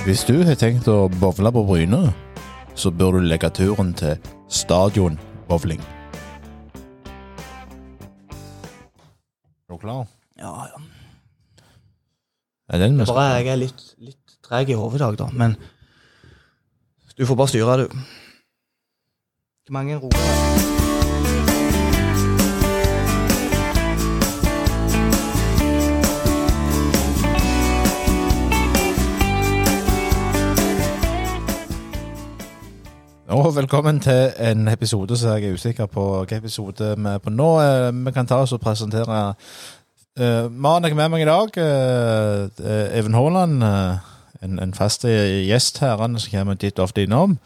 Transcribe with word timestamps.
Hvis 0.00 0.22
du 0.24 0.38
har 0.48 0.56
tenkt 0.56 0.86
å 0.88 1.10
bowle 1.20 1.50
på 1.52 1.62
Bryne, 1.68 1.98
så 2.72 2.88
bør 2.88 3.18
du 3.18 3.26
legge 3.28 3.50
turen 3.52 3.90
til 3.92 4.16
Stadion 4.48 5.18
Bowling. 5.50 5.82
Er 9.68 9.76
du 9.76 9.78
klar? 9.82 10.08
Ja, 10.40 10.54
ja. 10.72 10.80
Er 12.72 12.80
den 12.80 12.96
Det 12.98 13.08
er 13.10 13.12
bare 13.12 13.36
jeg 13.42 13.52
er 13.52 13.60
litt, 13.60 13.84
litt 14.00 14.38
treg 14.46 14.72
i 14.72 14.80
hodet 14.80 15.02
i 15.02 15.04
dag, 15.04 15.20
da. 15.20 15.28
Men 15.36 15.58
du 17.18 17.26
får 17.28 17.36
bare 17.36 17.52
styre, 17.52 17.78
du. 17.84 18.02
Hvor 19.68 19.76
mange 19.82 20.00
roer 20.00 20.79
Og 33.30 33.56
velkommen 33.56 34.00
til 34.00 34.32
en 34.42 34.68
episode 34.68 35.16
som 35.16 35.36
jeg 35.36 35.44
er 35.44 35.52
usikker 35.54 35.86
på 35.86 36.02
hvilken 36.16 36.38
episode 36.38 36.94
vi 36.98 37.10
er 37.12 37.18
på 37.18 37.30
nå. 37.30 37.60
Eh, 37.62 38.04
Vi 38.06 38.10
kan 38.10 38.26
ta 38.26 38.40
oss 38.42 38.52
og 38.52 38.60
presentere 38.60 39.34
uh, 40.20 40.50
Maren 40.50 40.84
er 40.84 40.88
ikke 40.88 40.96
med 40.96 41.08
meg 41.08 41.22
i 41.22 41.28
dag. 41.28 41.58
Uh, 41.58 42.98
Even 42.98 43.14
Haaland, 43.14 43.62
uh, 43.62 43.98
en, 44.42 44.58
en 44.58 44.74
fast 44.74 45.06
gjest 45.06 45.78
her, 45.78 45.96
han 46.02 46.18
som 46.18 46.30
kommer 46.30 46.54
dit 46.54 46.78
ofte 46.78 47.02
innom. 47.02 47.38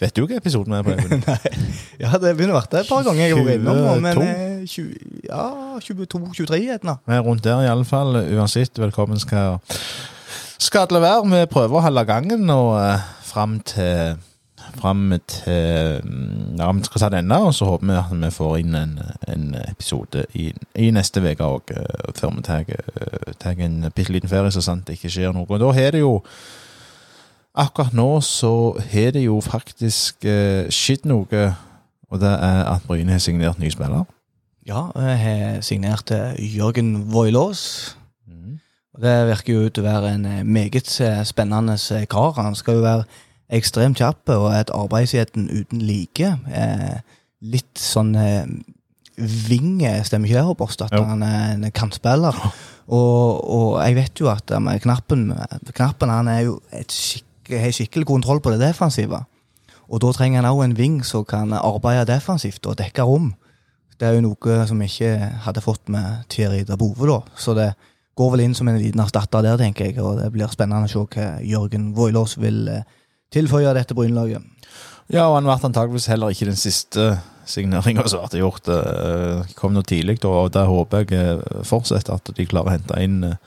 Vet 0.00 0.12
du 0.16 0.26
hvilken 0.26 0.42
episode 0.42 0.68
vi 0.68 0.76
er 0.76 0.82
på? 0.82 0.90
Even? 0.90 1.24
Ja, 2.04 2.12
det 2.20 2.36
begynner 2.36 2.58
å 2.58 2.60
være 2.60 2.84
et 2.84 2.92
par 2.92 3.08
ganger 3.08 3.24
jeg 3.24 3.38
har 3.38 3.48
vært 3.48 3.64
innom 3.64 4.04
men 4.04 4.20
22. 4.20 4.68
20, 4.74 5.24
ja, 5.30 5.48
22-23 5.88 6.60
gjerne. 6.66 6.98
Vi 7.06 7.16
er 7.16 7.24
rundt 7.24 7.44
der 7.48 7.64
i 7.64 7.72
alle 7.72 7.88
fall. 7.88 8.20
Uansett, 8.36 8.76
velkommen 8.76 9.24
skal 9.24 9.56
skal 10.58 10.84
alle 10.84 11.00
være. 11.00 11.26
Vi 11.32 11.50
prøver 11.56 11.80
å 11.80 11.84
holde 11.88 12.08
gangen 12.12 12.50
og 12.50 12.72
uh, 12.76 13.10
fram 13.24 13.56
til 13.64 14.20
Fram 14.80 15.12
til 15.28 16.00
mm, 16.04 16.56
Ja, 16.58 16.72
vi 16.72 16.84
skal 16.84 17.00
ta 17.00 17.08
denne, 17.14 17.38
og 17.46 17.54
så 17.54 17.68
håper 17.68 17.86
vi 17.86 17.96
at 17.98 18.16
vi 18.24 18.30
får 18.34 18.56
inn 18.62 18.74
en, 18.78 18.98
en 19.28 19.46
episode 19.68 20.26
i, 20.34 20.50
i 20.74 20.90
neste 20.94 21.22
uke 21.22 21.44
òg, 21.46 21.72
før 22.16 22.36
vi 22.36 22.44
tar 22.46 22.68
eh, 22.68 23.64
en 23.64 23.90
bitte 23.94 24.12
liten 24.12 24.30
ferie, 24.30 24.52
så 24.54 24.62
sant 24.64 24.86
det 24.86 24.98
ikke 24.98 25.12
skjer 25.12 25.34
noe. 25.34 25.48
Og 25.48 25.60
da 25.60 25.72
har 25.72 25.96
det 25.96 26.04
jo 26.04 26.20
Akkurat 27.54 27.92
nå 27.94 28.18
så 28.26 28.74
har 28.90 29.12
det 29.14 29.20
jo 29.28 29.36
faktisk 29.38 30.24
eh, 30.26 30.66
skjedd 30.74 31.04
noe, 31.06 31.44
og 32.10 32.18
det 32.18 32.32
er 32.32 32.64
at 32.66 32.82
Bryne 32.88 33.14
har 33.14 33.22
signert 33.22 33.60
ny 33.62 33.70
spiller. 33.70 34.08
Ja, 34.66 34.88
jeg 34.98 35.18
har 35.20 35.60
signert 35.62 36.10
eh, 36.10 36.34
Jørgen 36.56 37.12
Voilås. 37.12 37.94
Mm. 38.26 38.58
Det 39.02 39.14
virker 39.28 39.54
jo 39.54 39.68
ut 39.68 39.76
til 39.76 39.84
å 39.84 39.86
være 39.86 40.10
en 40.16 40.26
eh, 40.26 40.42
meget 40.42 40.90
eh, 41.04 41.22
spennende 41.22 41.78
eh, 41.94 42.08
kar. 42.10 42.34
Han 42.40 42.58
skal 42.58 42.80
jo 42.80 42.84
være 42.88 43.04
ekstremt 43.54 44.00
kjapp 44.00 44.28
og 44.34 44.48
et 44.56 44.70
arbeidsheten 44.74 45.48
uten 45.50 45.82
like. 45.86 46.32
Eh, 46.50 46.96
litt 47.44 47.78
sånn 47.80 48.14
eh, 48.18 48.46
ving, 49.48 49.82
eh, 49.86 50.00
stemmer 50.06 50.28
ikke 50.28 50.40
det, 50.40 50.46
Robert? 50.48 50.80
At 50.82 50.94
Jo. 50.96 51.04
han 51.06 51.22
er 51.22 51.52
en 51.54 51.68
kantspiller. 51.74 52.34
Og, 52.84 53.44
og 53.48 53.68
jeg 53.86 53.94
vet 53.96 54.20
jo 54.20 54.28
at 54.32 54.50
eh, 54.50 54.60
med 54.60 54.82
knappen, 54.84 55.28
knappen 55.72 56.10
han 56.12 56.28
er 56.28 56.42
jo 56.48 56.58
et 56.72 56.92
skikk, 56.92 57.24
har 57.60 57.72
skikkelig 57.76 58.06
kontroll 58.08 58.40
på 58.40 58.50
det 58.54 58.60
defensive. 58.64 59.22
Og 59.92 60.00
da 60.00 60.10
trenger 60.16 60.40
han 60.42 60.48
òg 60.50 60.62
en 60.64 60.76
ving 60.78 61.00
som 61.04 61.24
kan 61.28 61.52
arbeide 61.52 62.06
defensivt 62.08 62.64
og 62.66 62.78
dekke 62.80 63.04
rom. 63.04 63.34
Det 64.00 64.08
er 64.08 64.16
jo 64.16 64.24
noe 64.24 64.54
som 64.66 64.80
vi 64.80 64.88
ikke 64.88 65.10
hadde 65.44 65.62
fått 65.62 65.88
med 65.92 66.24
Thierry 66.32 66.64
Dabove, 66.66 67.06
da. 67.06 67.18
Så 67.38 67.54
det 67.54 67.68
går 68.18 68.30
vel 68.32 68.42
inn 68.46 68.54
som 68.56 68.68
en 68.70 68.78
liten 68.80 69.02
erstatter 69.04 69.44
der, 69.44 69.58
tenker 69.60 69.90
jeg. 69.90 69.98
Og 70.02 70.18
det 70.18 70.30
blir 70.34 70.50
spennende 70.50 70.88
å 70.88 70.90
se 70.90 71.04
hva 71.04 71.28
Jørgen 71.44 71.92
Voilås 71.94 72.38
vil 72.42 72.64
eh, 72.72 72.82
tilføye 73.32 73.74
dette 73.76 73.96
Brynlaget. 73.96 74.42
Ja, 75.12 75.28
og 75.28 75.36
han 75.36 75.46
ble 75.46 75.56
antageligvis 75.56 76.08
heller 76.08 76.32
ikke 76.32 76.48
den 76.48 76.58
siste 76.58 77.18
signeringa 77.46 78.06
som 78.08 78.24
gjort. 78.32 78.64
Det 78.64 79.54
Kom 79.58 79.74
nå 79.74 79.82
tidlig, 79.82 80.18
og 80.24 80.52
der 80.52 80.68
håper 80.70 81.04
jeg 81.04 81.64
fortsetter 81.68 82.16
at 82.16 82.30
de 82.36 82.46
klarer 82.48 82.72
å 82.72 82.76
hente 82.78 83.02
inn 83.02 83.24
eh, 83.30 83.40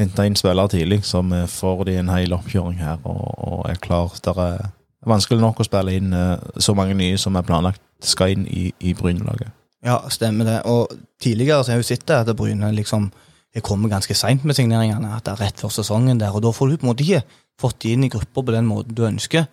Hente 0.00 0.24
inn 0.24 0.36
spillere 0.38 0.70
tidlig, 0.72 1.02
så 1.04 1.18
får 1.50 1.80
de 1.84 1.94
en 2.00 2.08
hel 2.08 2.32
oppkjøring 2.32 2.78
her 2.80 3.02
og, 3.04 3.24
og 3.44 3.66
er 3.68 3.76
klar. 3.84 4.14
Det 4.22 4.32
er 4.32 4.70
vanskelig 5.04 5.42
nok 5.42 5.60
å 5.60 5.66
spille 5.66 5.92
inn 5.98 6.14
eh, 6.16 6.38
så 6.56 6.72
mange 6.78 6.94
nye 6.96 7.18
som 7.20 7.36
er 7.36 7.44
planlagt 7.44 7.82
skal 8.00 8.32
inn 8.32 8.46
i, 8.48 8.70
i 8.80 8.94
Bryne-laget. 8.96 9.52
Ja, 9.84 9.98
stemmer 10.08 10.48
det. 10.48 10.56
Og 10.70 10.94
tidligere 11.20 11.64
så 11.64 11.72
har 11.72 11.78
jeg 11.78 11.84
jo 11.84 11.90
sett 11.90 12.06
det 12.08 12.16
at 12.22 12.32
Bryne 12.38 12.72
liksom 12.72 13.10
har 13.54 13.66
kommet 13.66 13.92
ganske 13.92 14.16
seint 14.16 14.46
med 14.46 14.56
signeringene. 14.56 15.12
At 15.16 15.26
det 15.26 15.34
er 15.34 15.44
rett 15.46 15.60
før 15.60 15.72
sesongen 15.74 16.20
der. 16.22 16.32
Og 16.32 16.44
da 16.46 16.52
får 16.54 16.70
du 16.70 16.78
på 16.78 16.86
en 16.86 16.92
måte 16.92 17.04
ikke 17.04 17.22
fått 17.60 17.82
de 17.84 17.94
inn 17.94 18.06
i 18.06 18.12
grupper 18.12 18.44
på 18.46 18.54
den 18.54 18.68
måten 18.68 18.96
du 18.96 19.04
ønsker. 19.06 19.48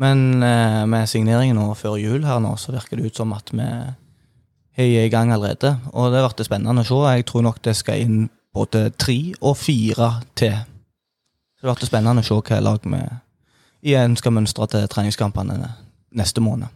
Men 0.00 0.42
eh, 0.42 0.82
med 0.88 1.08
signeringen 1.10 1.58
nå 1.58 1.72
før 1.76 1.98
jul 2.00 2.24
her 2.24 2.40
nå, 2.40 2.54
så 2.56 2.72
virker 2.72 2.96
det 2.96 3.10
ut 3.10 3.20
som 3.20 3.34
at 3.36 3.52
vi 3.52 3.66
er 4.80 5.04
i 5.04 5.12
gang 5.12 5.32
allerede. 5.34 5.74
Og 5.92 6.12
det 6.14 6.22
blir 6.24 6.48
spennende 6.48 6.84
å 6.84 6.88
se. 6.88 7.00
Jeg 7.16 7.26
tror 7.28 7.44
nok 7.46 7.62
det 7.66 7.76
skal 7.76 8.04
inn 8.04 8.20
både 8.54 8.88
tre 8.98 9.18
og 9.40 9.58
fire 9.60 10.12
til. 10.38 10.56
Så 11.60 11.66
det 11.68 11.76
blir 11.76 11.90
spennende 11.90 12.24
å 12.24 12.26
se 12.26 12.38
hva 12.38 12.62
lag 12.64 12.86
vi 12.86 13.02
igjen 13.90 14.16
skal 14.16 14.34
mønstre 14.36 14.68
til 14.70 14.88
treningskampene 14.92 15.58
neste 16.16 16.42
måned. 16.44 16.68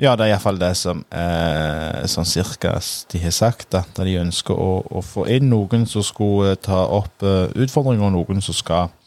Ja, 0.00 0.16
det 0.16 0.24
er 0.24 0.32
iallfall 0.32 0.58
det 0.58 0.72
som 0.80 1.04
eh, 1.14 2.02
sånn 2.10 2.26
cirka 2.26 2.74
de 3.12 3.20
har 3.22 3.34
sagt, 3.36 3.74
at 3.76 3.98
de 4.00 4.16
ønsker 4.18 4.56
å, 4.56 4.80
å 4.88 5.02
få 5.04 5.28
inn 5.30 5.50
noen 5.52 5.84
som 5.86 6.02
skulle 6.02 6.56
ta 6.58 6.80
opp 6.96 7.22
eh, 7.22 7.52
utfordringer, 7.54 8.08
og 8.08 8.14
noen 8.16 8.42
som 8.42 8.56
skal 8.56 8.88
eh, 8.88 9.01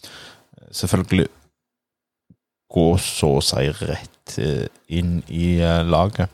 selvfølgelig 0.76 1.28
gå 2.76 2.88
så 3.00 3.36
å 3.38 3.44
si 3.46 3.68
rett 3.80 4.38
eh, 4.42 4.66
inn 4.98 5.20
i 5.32 5.56
eh, 5.64 5.84
laget. 5.88 6.32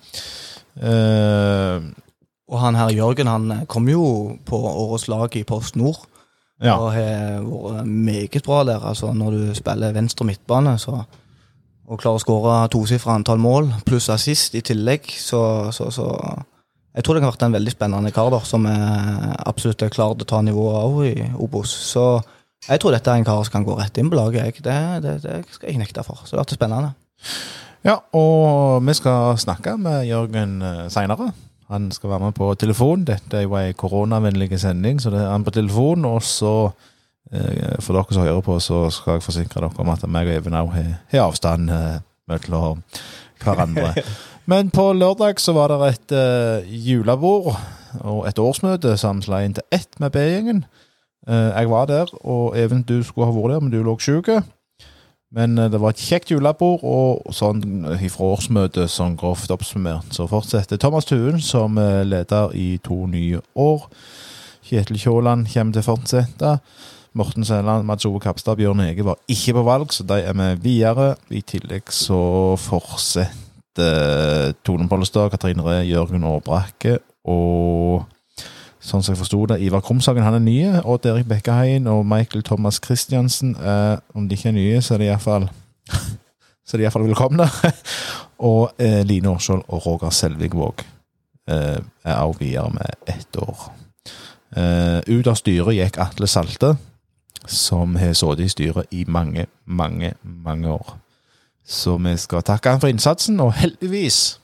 Eh, 0.82 1.90
Og 2.52 2.60
han 2.60 2.76
her 2.76 2.92
Jørgen 2.96 3.30
han 3.30 3.66
kom 3.72 3.88
jo 3.92 4.38
på 4.48 4.58
årets 4.58 5.08
lag 5.12 5.36
i 5.40 5.44
Post 5.48 5.76
Nord. 5.80 6.02
ja. 6.62 6.76
Og 6.78 6.92
har 6.94 7.42
vært 7.44 7.88
meget 7.88 8.44
bra 8.44 8.64
der. 8.64 8.80
altså 8.84 9.14
Når 9.14 9.32
du 9.32 9.54
spiller 9.56 9.94
venstre 9.96 10.26
midtbane 10.26 10.78
så, 10.80 11.04
og 11.88 12.00
klarer 12.00 12.20
å 12.20 12.24
skåre 12.24 12.58
tosifra 12.72 13.16
antall 13.16 13.40
mål, 13.40 13.72
pluss 13.86 14.10
assist 14.10 14.56
i 14.56 14.62
tillegg, 14.62 15.08
så, 15.12 15.72
så, 15.72 15.90
så 15.92 16.08
Jeg 16.96 17.04
tror 17.04 17.16
det 17.16 17.22
kan 17.24 17.32
vært 17.32 17.44
en 17.48 17.54
veldig 17.56 17.72
spennende 17.72 18.12
kar 18.12 18.30
der, 18.32 18.44
som 18.44 18.66
er 18.68 19.36
absolutt 19.48 19.82
er 19.82 19.90
klar 19.90 20.14
til 20.16 20.26
å 20.26 20.32
ta 20.32 20.42
nivået 20.44 20.84
òg 20.84 21.06
i 21.08 21.30
Obos. 21.40 21.72
Så 21.72 22.22
jeg 22.68 22.82
tror 22.82 22.94
dette 22.94 23.10
er 23.12 23.22
en 23.22 23.26
kar 23.26 23.44
som 23.46 23.56
kan 23.56 23.66
gå 23.66 23.78
rett 23.80 23.98
inn 23.98 24.10
på 24.12 24.18
laget. 24.20 24.62
Det, 24.64 24.78
det, 25.04 25.16
det 25.24 25.38
skal 25.50 25.72
jeg 25.72 25.82
nekte 25.82 26.04
for. 26.06 26.22
Så 26.26 26.38
det 26.38 26.46
blir 26.46 26.60
spennende. 26.60 26.92
ja, 27.88 27.98
og 28.14 28.84
vi 28.86 28.94
skal 28.94 29.40
snakke 29.42 29.78
med 29.82 30.06
Jørgen 30.10 30.60
uh, 30.62 30.86
seinere. 30.94 31.32
Han 31.72 31.92
skal 31.92 32.10
være 32.10 32.20
med 32.20 32.32
på 32.36 32.54
telefon. 32.60 33.06
Dette 33.08 33.38
er 33.38 33.46
jo 33.46 33.56
ei 33.56 33.72
koronavennlig 33.72 34.60
sending, 34.60 35.00
så 35.00 35.10
det 35.10 35.22
er 35.24 35.32
han 35.32 35.46
på 35.48 35.54
telefon. 35.56 36.06
Og 36.06 36.24
så, 36.24 36.72
eh, 37.32 37.78
for 37.80 37.96
dere 37.96 38.14
som 38.14 38.26
hører 38.26 38.42
på, 38.44 38.60
så 38.60 38.90
skal 38.92 39.14
jeg 39.14 39.24
forsikre 39.24 39.62
dere 39.62 39.72
om 39.80 39.90
at 39.90 40.04
meg 40.04 40.28
og 40.28 40.34
Even 40.34 40.58
òg 40.60 40.74
har 40.76 41.22
avstand 41.30 41.72
eh, 41.72 42.02
mellom 42.28 42.84
hverandre. 43.44 43.94
Men 44.52 44.70
på 44.70 44.92
lørdag 44.94 45.40
så 45.40 45.54
var 45.56 45.72
det 45.72 45.94
et 45.94 46.12
eh, 46.18 46.76
julebord 46.88 47.56
og 48.02 48.28
et 48.28 48.40
årsmøte 48.40 48.98
som 48.98 49.22
slo 49.22 49.40
inn 49.40 49.56
til 49.56 49.64
ett 49.72 50.00
med 50.00 50.12
B-gjengen. 50.12 50.66
Eh, 51.28 51.52
jeg 51.54 51.70
var 51.70 51.86
der, 51.86 52.10
og 52.26 52.58
Even, 52.58 52.82
du 52.82 53.04
skulle 53.04 53.28
ha 53.30 53.36
vært 53.36 53.54
der, 53.54 53.60
men 53.62 53.72
du 53.74 53.82
lå 53.86 53.98
sjuk. 54.02 54.30
Men 55.32 55.58
eh, 55.58 55.70
det 55.72 55.82
var 55.82 55.94
et 55.94 56.02
kjekt 56.02 56.32
julebord, 56.34 56.82
og 56.84 57.34
sånn 57.36 57.62
ifra 58.02 58.32
årsmøtet 58.34 58.90
sånn 58.92 59.18
grovt 59.20 59.54
oppsummert. 59.54 60.10
Så 60.16 60.28
fortsetter 60.32 60.82
Thomas 60.82 61.06
Tuen 61.10 61.42
som 61.44 61.78
eh, 61.78 62.02
leder 62.08 62.56
i 62.58 62.80
to 62.84 63.06
nye 63.12 63.42
år. 63.54 63.86
Kjetil 64.66 65.00
Kjåland 65.02 65.48
kommer 65.52 65.76
til 65.76 65.84
å 65.84 65.90
fortsette. 65.92 66.56
Morten 67.18 67.44
Sæland, 67.44 67.84
Mats 67.86 68.06
Ove 68.08 68.22
Kapstad, 68.24 68.56
Bjørn 68.56 68.86
Ege 68.86 69.04
var 69.04 69.20
ikke 69.30 69.54
på 69.58 69.66
valg, 69.68 69.92
så 69.92 70.06
de 70.08 70.22
er 70.24 70.34
med 70.38 70.62
videre. 70.64 71.16
I 71.30 71.42
tillegg 71.44 71.92
så 71.92 72.56
fortsetter 72.62 74.56
Tone 74.64 74.88
Pollestad, 74.88 75.30
Katrine 75.34 75.66
Ree, 75.66 75.90
Jørgen 75.92 76.24
Aarbrakke 76.24 77.02
og 77.28 78.08
Sånn 78.82 79.04
som 79.06 79.14
jeg 79.14 79.20
forsto 79.20 79.44
det, 79.52 79.60
Ivar 79.62 79.84
Krumshagen 79.86 80.26
han 80.26 80.40
er 80.40 80.42
nye, 80.42 80.70
og 80.82 81.04
Derek 81.04 81.28
Bekkeheien 81.30 81.86
og 81.88 82.02
Michael 82.10 82.42
Thomas 82.44 82.80
Christiansen 82.82 83.54
eh, 83.56 83.98
Om 84.18 84.26
de 84.28 84.38
ikke 84.38 84.50
er 84.50 84.58
nye, 84.58 84.82
så 84.82 84.96
er 84.96 85.04
de 85.04 85.10
iallfall 85.12 85.46
Så 86.66 86.76
er 86.76 86.82
de 86.82 86.86
iallfall 86.86 87.06
velkomne. 87.06 87.46
og 88.52 88.82
eh, 88.82 89.02
Line 89.06 89.30
Årskjold 89.30 89.68
og 89.68 89.86
Roger 89.86 90.14
Selvigvåg 90.16 90.82
eh, 91.52 91.78
er 91.78 92.22
også 92.22 92.40
videre 92.40 92.70
med 92.74 93.12
ett 93.12 93.38
år. 93.38 93.68
Eh, 94.56 95.18
ut 95.18 95.28
av 95.28 95.38
styret 95.40 95.78
gikk 95.78 96.00
Atle 96.02 96.30
Salte, 96.30 96.76
som 97.48 97.98
har 98.00 98.14
sittet 98.18 98.46
i 98.46 98.54
styret 98.54 98.96
i 98.96 99.04
mange, 99.08 99.48
mange, 99.66 100.14
mange 100.24 100.70
år. 100.74 100.96
Så 101.66 101.98
vi 102.02 102.16
skal 102.18 102.46
takke 102.46 102.74
han 102.74 102.82
for 102.82 102.92
innsatsen, 102.92 103.40
og 103.40 103.54
heldigvis 103.58 104.40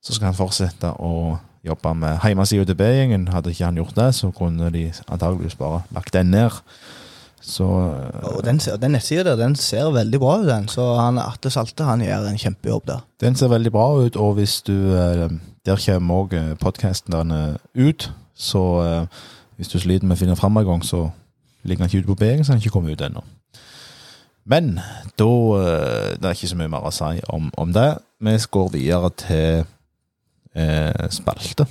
så 0.00 0.14
skal 0.14 0.30
han 0.30 0.38
fortsette 0.38 0.94
å 0.98 1.38
jobbe 1.66 1.94
med 1.94 2.18
hjemmesida 2.24 2.64
til 2.64 2.74
B-gjengen. 2.78 3.28
Hadde 3.34 3.50
ikke 3.52 3.64
han 3.68 3.76
gjort 3.80 3.96
det, 3.96 4.08
så 4.14 4.30
kunne 4.32 4.70
de 4.72 4.86
antageligvis 5.08 5.54
bare 5.60 5.82
lagt 5.94 6.12
den 6.16 6.30
ned. 6.32 6.50
Så 7.40 7.64
eh, 7.64 8.34
Og 8.36 8.42
den, 8.44 8.60
ser- 8.60 8.76
den 8.76 8.92
nettsida 8.92 9.22
der, 9.24 9.36
den 9.36 9.54
ser 9.56 9.90
veldig 9.92 10.20
bra 10.20 10.38
ut, 10.40 10.46
den. 10.48 10.68
Så 10.68 10.84
han, 11.00 11.18
Atle 11.18 11.50
Salte 11.50 11.84
han 11.88 12.00
gjør 12.04 12.26
en 12.28 12.38
kjempejobb 12.38 12.86
der. 12.86 13.04
den 13.20 13.36
ser 13.36 13.48
veldig 13.48 13.72
bra 13.72 13.86
ut, 14.04 14.16
og 14.16 14.34
hvis 14.34 14.60
du 14.62 14.74
eh, 14.96 15.28
Der 15.66 15.76
kommer 15.76 16.14
òg 16.24 16.34
podkastene 16.60 17.58
ut, 17.76 18.10
så 18.34 18.62
eh, 18.84 19.06
hvis 19.56 19.68
du 19.68 19.78
sliter 19.78 20.06
med 20.08 20.16
å 20.16 20.20
finne 20.20 20.36
fram 20.36 20.56
en 20.56 20.64
gang, 20.64 20.84
så 20.84 21.10
ligger 21.64 21.84
han 21.84 21.90
ikke 21.90 21.98
ute 22.04 22.12
på 22.14 22.14
B-gjengen, 22.22 22.44
så 22.44 22.52
han 22.52 22.60
ikke 22.62 22.72
kommet 22.72 22.96
ut 22.96 23.04
ennå. 23.04 23.20
Men 24.48 24.80
da 25.20 25.28
eh, 25.60 26.16
Det 26.16 26.24
er 26.24 26.32
ikke 26.36 26.48
så 26.48 26.56
mye 26.56 26.72
mer 26.72 26.86
å 26.88 26.92
si 26.94 27.20
om, 27.28 27.50
om 27.60 27.72
det. 27.76 27.90
Vi 28.20 28.36
går 28.50 28.70
videre 28.72 29.10
til 29.20 29.64
eh, 30.54 31.10
spalte. 31.10 31.66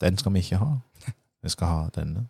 Den 0.00 0.18
skal 0.18 0.32
vi 0.32 0.38
ikke 0.38 0.56
ha. 0.56 0.78
Vi 1.42 1.48
skal 1.48 1.66
ha 1.66 1.88
denne. 1.94 2.28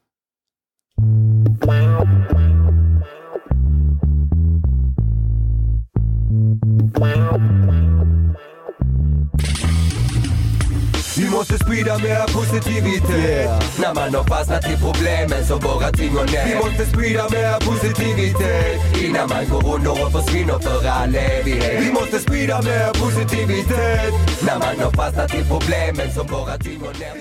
Vi 11.19 11.31
måste 11.31 11.59
sprida 11.59 11.99
mer 11.99 12.25
positivitet 12.39 13.49
När 13.83 13.95
man 13.95 14.15
har 14.15 14.25
fastnat 14.25 14.65
i 14.73 14.77
problemen 14.87 15.45
så 15.49 15.57
bara 15.59 15.89
och 16.21 16.33
ner 16.33 16.47
Vi 16.49 16.55
måste 16.65 16.87
sprida 16.93 17.23
mer 17.37 17.55
positivitet 17.69 19.05
Innan 19.05 19.29
man 19.29 19.45
går 19.51 19.75
under 19.75 19.91
och 19.91 20.13
försvinner 20.13 20.59
för 20.59 20.89
all 20.89 21.15
evighet 21.15 21.87
Vi 21.87 21.93
måste 21.93 22.19
sprida 22.19 22.63
mer 22.63 22.89
positivitet 23.03 24.13
När 24.47 24.59
man 24.59 24.75
har 24.85 24.91
fastnat 24.91 25.35
i 25.35 25.45
problemen 25.53 26.09
så 26.15 26.25
bara 26.25 26.55
och 26.89 26.99
ner 27.01 27.15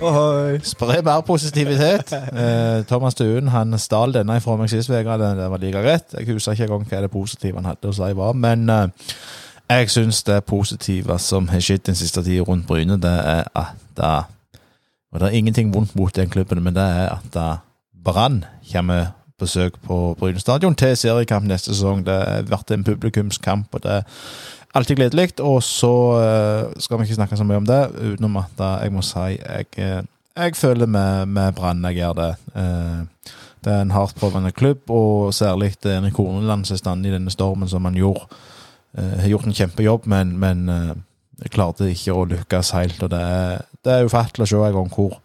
Ohoi. 0.00 0.60
Spre 0.62 1.02
mer 1.02 1.22
positivitet. 1.22 2.12
Eh, 2.38 2.84
Thomas 2.84 3.14
Duen 3.14 3.48
han 3.48 3.78
stal 3.78 4.12
denne 4.12 4.36
fra 4.40 4.54
meg 4.56 4.70
sist 4.70 4.90
uke. 4.90 5.16
Det 5.18 5.30
det 5.38 5.48
var 5.50 5.58
like 5.58 5.82
rett. 5.82 6.14
Jeg 6.14 6.28
husker 6.28 6.52
ikke 6.52 6.68
engang 6.68 6.84
hva 6.86 7.00
det 7.02 7.10
positive 7.10 7.58
han 7.58 7.66
hadde 7.66 7.90
å 7.90 7.96
si 7.96 8.10
var. 8.14 8.36
Men 8.38 8.68
eh, 8.70 8.86
jeg 9.68 9.90
syns 9.90 10.22
det 10.24 10.44
positive 10.44 11.18
som 11.18 11.48
har 11.48 11.60
skjedd 11.60 11.86
den 11.86 11.98
siste 11.98 12.22
tida 12.24 12.44
rundt 12.46 12.66
Bryne, 12.66 12.96
det 13.00 13.14
er 13.24 13.44
at 13.54 13.76
det, 13.96 14.24
Og 15.12 15.20
det 15.20 15.26
er 15.28 15.38
ingenting 15.38 15.74
vondt 15.74 15.96
mot 15.96 16.16
den 16.16 16.28
klubben, 16.28 16.62
men 16.62 16.74
det 16.74 16.82
er 16.82 17.08
at 17.16 17.60
Brann 18.04 18.44
kommer 18.72 19.06
besøk 19.38 19.78
på 19.86 20.16
Bryne 20.18 20.40
stadion 20.40 20.74
til 20.74 20.96
seriekamp 20.96 21.46
neste 21.46 21.72
sesong. 21.72 22.04
Det 22.06 22.14
har 22.14 22.42
vært 22.50 22.70
en 22.74 22.84
publikumskamp, 22.84 23.74
og 23.74 23.82
det 23.82 23.90
er 23.90 24.02
alltid 24.74 24.96
gledelig. 24.96 25.40
Og 25.40 25.62
så 25.62 25.92
eh, 26.18 26.80
skal 26.82 26.98
vi 26.98 27.08
ikke 27.08 27.18
snakke 27.20 27.38
så 27.38 27.46
mye 27.46 27.62
om 27.62 27.68
det, 27.68 27.80
utenom 28.12 28.36
at 28.42 28.64
jeg 28.82 28.92
må 28.92 29.04
si 29.06 29.38
jeg, 29.38 29.70
eh, 29.76 30.02
jeg 30.38 30.56
føler 30.56 30.86
med, 30.86 31.26
med 31.26 31.54
Brann, 31.54 31.84
jeg 31.84 32.00
gjør 32.00 32.18
det. 32.18 32.30
Eh, 32.54 33.32
det 33.64 33.72
er 33.72 33.80
en 33.82 33.90
hardtprøvende 33.90 34.52
klubb, 34.52 34.90
og 34.90 35.34
særlig 35.34 35.74
Erik 35.84 36.16
Horneland 36.16 36.64
som 36.64 36.76
stand 36.76 37.06
i 37.06 37.12
denne 37.14 37.30
stormen 37.30 37.68
som 37.68 37.84
han 37.84 37.96
gjorde. 37.98 38.28
Eh, 38.96 39.20
har 39.20 39.28
gjort 39.28 39.46
en 39.46 39.54
kjempejobb, 39.54 40.06
men, 40.08 40.38
men 40.40 40.68
eh, 40.72 40.94
jeg 41.42 41.52
klarte 41.54 41.90
ikke 41.92 42.14
å 42.16 42.26
lykkes 42.28 42.72
helt. 42.76 43.02
Og 43.04 43.10
det 43.12 43.20
er, 43.20 43.66
det 43.84 43.94
er 43.94 44.08
ufattelig 44.08 44.46
å 44.46 44.50
se 44.52 44.62
en 44.68 44.78
gang 44.78 44.92
hvor 44.94 45.18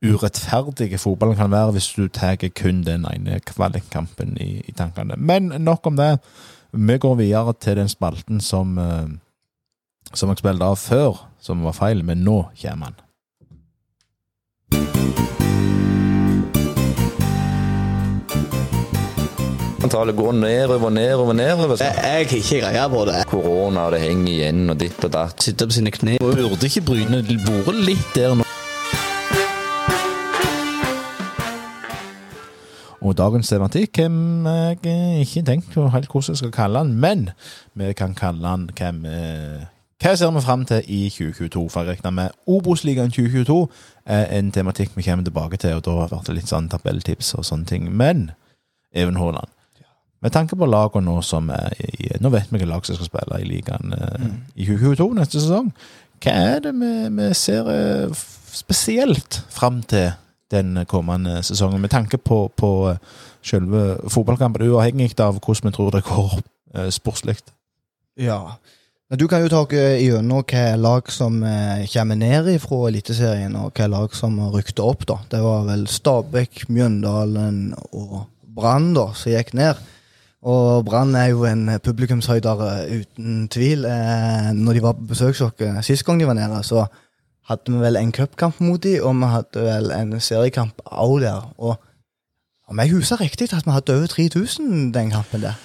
urettferdig 0.00 0.96
fotballen 0.96 1.36
kan 1.36 1.52
være 1.52 1.74
hvis 1.76 1.90
du 1.92 2.06
tar 2.08 2.38
kun 2.56 2.84
den 2.86 3.04
ene 3.04 3.40
kvalikkampen 3.44 4.38
i, 4.40 4.62
i 4.64 4.72
tankene. 4.76 5.18
Men 5.18 5.52
nok 5.58 5.90
om 5.90 5.98
det. 5.98 6.14
Vi 6.72 6.96
går 7.02 7.16
videre 7.18 7.52
til 7.58 7.80
den 7.80 7.90
spalten 7.90 8.40
som, 8.40 8.78
eh, 8.78 9.10
som 10.14 10.30
jeg 10.30 10.38
spilte 10.44 10.70
av 10.70 10.78
før, 10.78 11.26
som 11.42 11.66
var 11.66 11.74
feil, 11.74 12.04
men 12.06 12.22
nå 12.24 12.44
kommer 12.62 12.92
han. 12.92 13.06
Antallet 19.82 20.16
går 20.16 20.32
nedover, 20.32 20.90
nedover, 20.90 21.32
nedover. 21.32 21.76
Jeg 21.80 21.94
jeg 21.96 22.12
har 22.12 22.18
ikke 22.18 22.60
greie 22.60 22.88
på 22.88 23.04
det. 23.08 23.26
Korona, 23.26 23.90
det 23.90 24.00
henger 24.00 24.32
igjen, 24.32 24.70
og 24.70 24.80
ditt 24.80 25.04
og 25.04 25.12
datt. 25.12 25.42
Sitter 25.42 25.66
på 25.66 25.72
sine 25.72 25.90
kne. 25.90 26.18
Burde 26.20 26.66
ikke 26.68 26.82
Bryne 26.84 27.22
vært 27.24 27.78
litt 27.86 28.10
der 28.14 28.34
nå? 28.36 28.44
Og 33.00 33.16
dagens 33.16 33.48
tematikk 33.48 34.02
har 34.02 34.76
jeg 34.84 35.22
ikke 35.24 35.42
tenkt 35.48 35.72
på 35.72 35.86
helt 35.88 36.10
hvordan 36.12 36.34
jeg 36.34 36.42
skal 36.42 36.52
kalle 36.52 36.82
den, 36.84 36.98
men 37.00 37.30
vi 37.72 37.92
kan 37.96 38.12
kalle 38.14 38.44
den 38.44 38.68
hvem 38.76 39.06
hva 40.00 40.12
ser 40.16 40.30
vi 40.32 40.40
fram 40.44 40.66
til 40.68 40.84
i 40.88 41.00
2022? 41.12 41.64
For 41.72 41.80
jeg 41.80 41.96
regner 41.96 42.12
med 42.16 42.36
Obos-ligaen 42.48 43.12
2022 43.12 43.56
er 44.06 44.28
en 44.38 44.52
tematikk 44.52 44.92
vi 44.96 45.04
kommer 45.08 45.24
tilbake 45.24 45.56
til, 45.56 45.74
og 45.76 45.84
da 45.84 46.06
blir 46.06 46.22
det 46.28 46.36
litt 46.36 46.52
sånn 46.52 46.68
tabelltips 46.72 47.34
og 47.36 47.48
sånne 47.48 47.68
ting. 47.68 47.88
Men 47.92 48.30
Even 48.92 49.16
Haaland, 49.20 49.52
med 50.20 50.32
tanke 50.34 50.56
på 50.58 50.68
lagene 50.68 51.08
nå 51.08 51.20
som 51.24 51.50
er 51.54 51.74
i 51.80 52.10
Nå 52.20 52.32
vet 52.32 52.50
vi 52.50 52.58
hvilke 52.58 52.68
lag 52.68 52.86
som 52.86 52.98
skal 52.98 53.08
spille 53.08 53.40
i 53.40 53.48
ligaen 53.48 53.94
mm. 53.94 54.32
i 54.54 54.66
2022 54.68 55.06
neste 55.16 55.40
sesong. 55.40 55.70
Hva 56.20 56.34
er 56.52 56.58
det 56.66 56.74
vi, 56.76 56.90
vi 57.16 57.28
ser 57.36 57.70
eh, 57.72 58.24
spesielt 58.52 59.40
fram 59.48 59.80
til 59.88 60.10
den 60.52 60.82
kommende 60.90 61.38
sesongen, 61.46 61.80
med 61.80 61.92
tanke 61.94 62.18
på, 62.18 62.42
på 62.58 62.72
eh, 62.90 62.98
selve 63.46 64.00
fotballkampen, 64.10 64.66
uavhengig 64.68 65.14
av 65.22 65.38
hvordan 65.38 65.70
vi 65.70 65.72
tror 65.76 65.94
det 65.94 66.02
går 66.08 66.36
sportslig? 66.92 67.38
Ja. 68.20 68.58
Du 69.16 69.24
kan 69.26 69.40
jo 69.42 69.48
ta 69.50 69.62
gjennom 69.72 70.44
hva 70.44 70.64
lag 70.78 71.08
som 71.10 71.40
kommer 71.90 72.18
ned 72.20 72.50
fra 72.62 72.82
Eliteserien, 72.90 73.56
og 73.58 73.72
hva 73.74 73.88
lag 73.90 74.12
som 74.14 74.36
rykte 74.52 74.84
opp. 74.84 75.06
da. 75.08 75.16
Det 75.32 75.40
var 75.42 75.64
vel 75.70 75.88
Stabæk, 75.90 76.68
Mjøndalen 76.68 77.72
og 77.96 78.28
Brann 78.44 78.92
som 78.94 79.32
gikk 79.32 79.54
ned. 79.58 79.80
Og 80.42 80.84
Brann 80.84 81.14
er 81.14 81.26
jo 81.34 81.44
en 81.44 81.68
publikumshøydere 81.84 83.00
uten 83.00 83.48
tvil. 83.48 83.84
Eh, 83.84 84.50
når 84.56 84.72
de 84.72 84.82
var 84.82 84.92
på 84.96 85.08
besøk 85.12 85.38
hos 85.38 85.86
sist 85.86 86.04
gang 86.04 86.20
de 86.20 86.26
var 86.26 86.38
nede, 86.38 86.62
så 86.64 86.86
hadde 87.48 87.72
vi 87.72 87.80
vel 87.82 87.96
en 87.96 88.12
cupkamp 88.12 88.60
mot 88.60 88.82
dem, 88.82 89.02
og 89.04 89.14
vi 89.16 89.32
hadde 89.34 89.64
vel 89.66 89.90
en 89.92 90.20
seriekamp 90.20 90.80
òg 90.86 91.20
der. 91.20 91.52
Og 91.58 91.76
om 92.68 92.78
jeg 92.78 92.90
husker 92.90 93.20
riktig, 93.20 93.52
at 93.52 93.66
vi 93.66 93.70
hadde 93.70 93.96
over 93.96 94.06
3000 94.06 94.94
den 94.94 95.10
kampen 95.10 95.42
der. 95.42 95.58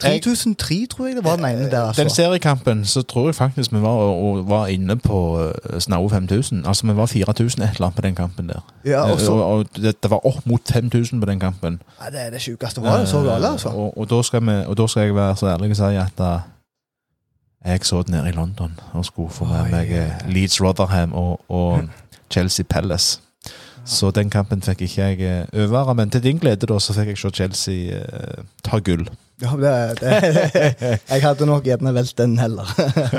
3003, 0.00 0.86
tror 0.90 1.06
jeg 1.06 1.16
det 1.16 1.24
var 1.24 1.36
den 1.36 1.44
ene 1.44 1.70
der. 1.70 1.82
altså. 1.82 2.02
Den 2.02 2.10
seriekampen 2.10 2.84
så 2.84 3.02
tror 3.02 3.26
jeg 3.28 3.34
faktisk 3.34 3.72
vi 3.72 3.82
var, 3.82 3.88
og, 3.88 4.48
var 4.48 4.66
inne 4.66 4.96
på 4.96 5.44
uh, 5.44 5.78
snaue 5.80 6.10
5000. 6.10 6.66
Altså 6.66 6.86
vi 6.86 6.96
var 6.96 7.06
4000 7.06 7.62
et 7.62 7.70
eller 7.70 7.86
annet 7.86 7.96
på 7.96 8.02
den 8.02 8.14
kampen 8.14 8.48
der. 8.48 8.60
Ja, 8.84 9.12
og 9.12 9.20
så- 9.20 9.32
og, 9.32 9.44
og 9.58 9.66
det, 9.76 10.02
det 10.02 10.10
var 10.10 10.26
opp 10.26 10.46
mot 10.46 10.60
5000 10.72 11.20
på 11.20 11.26
den 11.26 11.40
kampen. 11.40 11.82
Ja, 12.04 12.10
det 12.10 12.26
er 12.26 12.30
det 12.30 12.42
sjukeste. 12.42 12.82
Var 12.82 12.98
det 12.98 13.08
så 13.08 13.22
galt, 13.22 13.44
altså? 13.44 13.68
Eh, 13.68 13.74
Og, 13.74 13.98
og, 13.98 14.10
da 14.10 14.38
vi, 14.38 14.64
og 14.66 14.78
da 14.78 14.86
skal 14.86 15.02
jeg 15.02 15.14
være 15.14 15.36
så 15.36 15.46
ærlig 15.46 15.70
og 15.70 15.76
si 15.76 15.82
at 15.82 16.20
uh, 16.20 16.40
jeg 17.64 17.80
så 17.82 18.02
det 18.02 18.08
nede 18.08 18.28
i 18.28 18.32
London 18.32 18.80
og 18.92 19.04
skulle 19.04 19.30
få 19.30 19.44
med 19.44 19.70
meg 19.70 19.92
eh. 19.92 20.32
Leeds 20.32 20.62
Rotherham 20.62 21.12
og, 21.12 21.80
Chelsea 22.30 22.64
Palace. 22.68 23.20
Så 23.84 24.10
den 24.10 24.30
kampen 24.30 24.62
fikk 24.62 24.82
ikke 24.82 25.02
jeg 25.02 25.20
eh, 25.20 25.46
overvære, 25.54 25.94
men 25.94 26.10
til 26.10 26.22
din 26.22 26.38
glede 26.38 26.66
da 26.66 26.78
så 26.78 26.94
fikk 26.94 27.08
jeg 27.08 27.18
se 27.18 27.30
Chelsea 27.34 27.96
eh, 27.98 28.44
ta 28.64 28.78
gull. 28.78 29.08
Ja, 29.40 29.54
det, 29.56 29.72
det, 30.00 31.00
jeg 31.10 31.24
hadde 31.24 31.48
nok 31.48 31.64
gjerne 31.64 31.94
valgt 31.96 32.18
den 32.20 32.36
heller. 32.40 32.68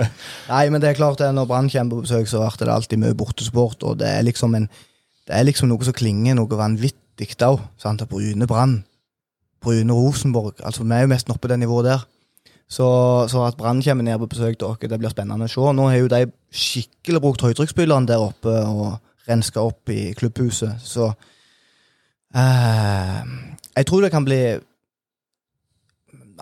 Nei, 0.52 0.64
men 0.70 0.84
det 0.84 0.92
er 0.92 1.00
klart 1.00 1.22
det, 1.22 1.32
når 1.34 1.50
Brann 1.50 1.70
kommer 1.72 1.98
på 1.98 2.06
besøk, 2.06 2.30
så 2.30 2.44
blir 2.46 2.70
det 2.70 2.76
alltid 2.76 3.02
mye 3.02 3.18
bortesport. 3.18 3.84
Og 3.88 4.00
det 4.02 4.10
er 4.10 4.26
liksom 4.28 4.56
en 4.58 4.70
det 5.28 5.38
er 5.38 5.46
liksom 5.46 5.70
noe 5.70 5.86
som 5.86 5.96
klinger 5.96 6.36
noe 6.36 6.58
vanvittig 6.60 7.30
òg. 7.46 7.62
Bryne 8.10 8.48
Brann. 8.50 8.82
Bryne 9.62 9.94
Rosenborg. 9.94 10.58
altså 10.64 10.84
Vi 10.84 10.96
er 10.96 11.06
jo 11.06 11.12
mest 11.14 11.30
oppe 11.30 11.46
på 11.46 11.52
det 11.52 11.60
nivået 11.62 11.86
der. 11.86 12.08
Så, 12.72 12.88
så 13.28 13.46
at 13.46 13.58
Brann 13.58 13.82
kommer 13.84 14.04
ned 14.04 14.18
på 14.20 14.30
besøk 14.32 14.58
til 14.58 14.68
dere, 14.68 14.90
det 14.90 15.00
blir 15.00 15.12
spennende 15.12 15.46
å 15.46 15.52
se. 15.52 15.74
Nå 15.76 15.88
har 15.92 16.00
jo 16.00 16.10
de 16.12 16.26
skikkelig 16.56 17.22
brukt 17.22 17.44
høytrykksspillerne 17.44 18.08
der 18.08 18.24
oppe 18.24 18.54
og 18.64 19.00
renska 19.28 19.62
opp 19.62 19.92
i 19.92 20.14
klubbhuset, 20.18 20.80
så 20.84 21.12
eh, 22.36 23.20
Jeg 23.76 23.86
tror 23.88 24.02
det 24.02 24.12
kan 24.12 24.26
bli 24.26 24.40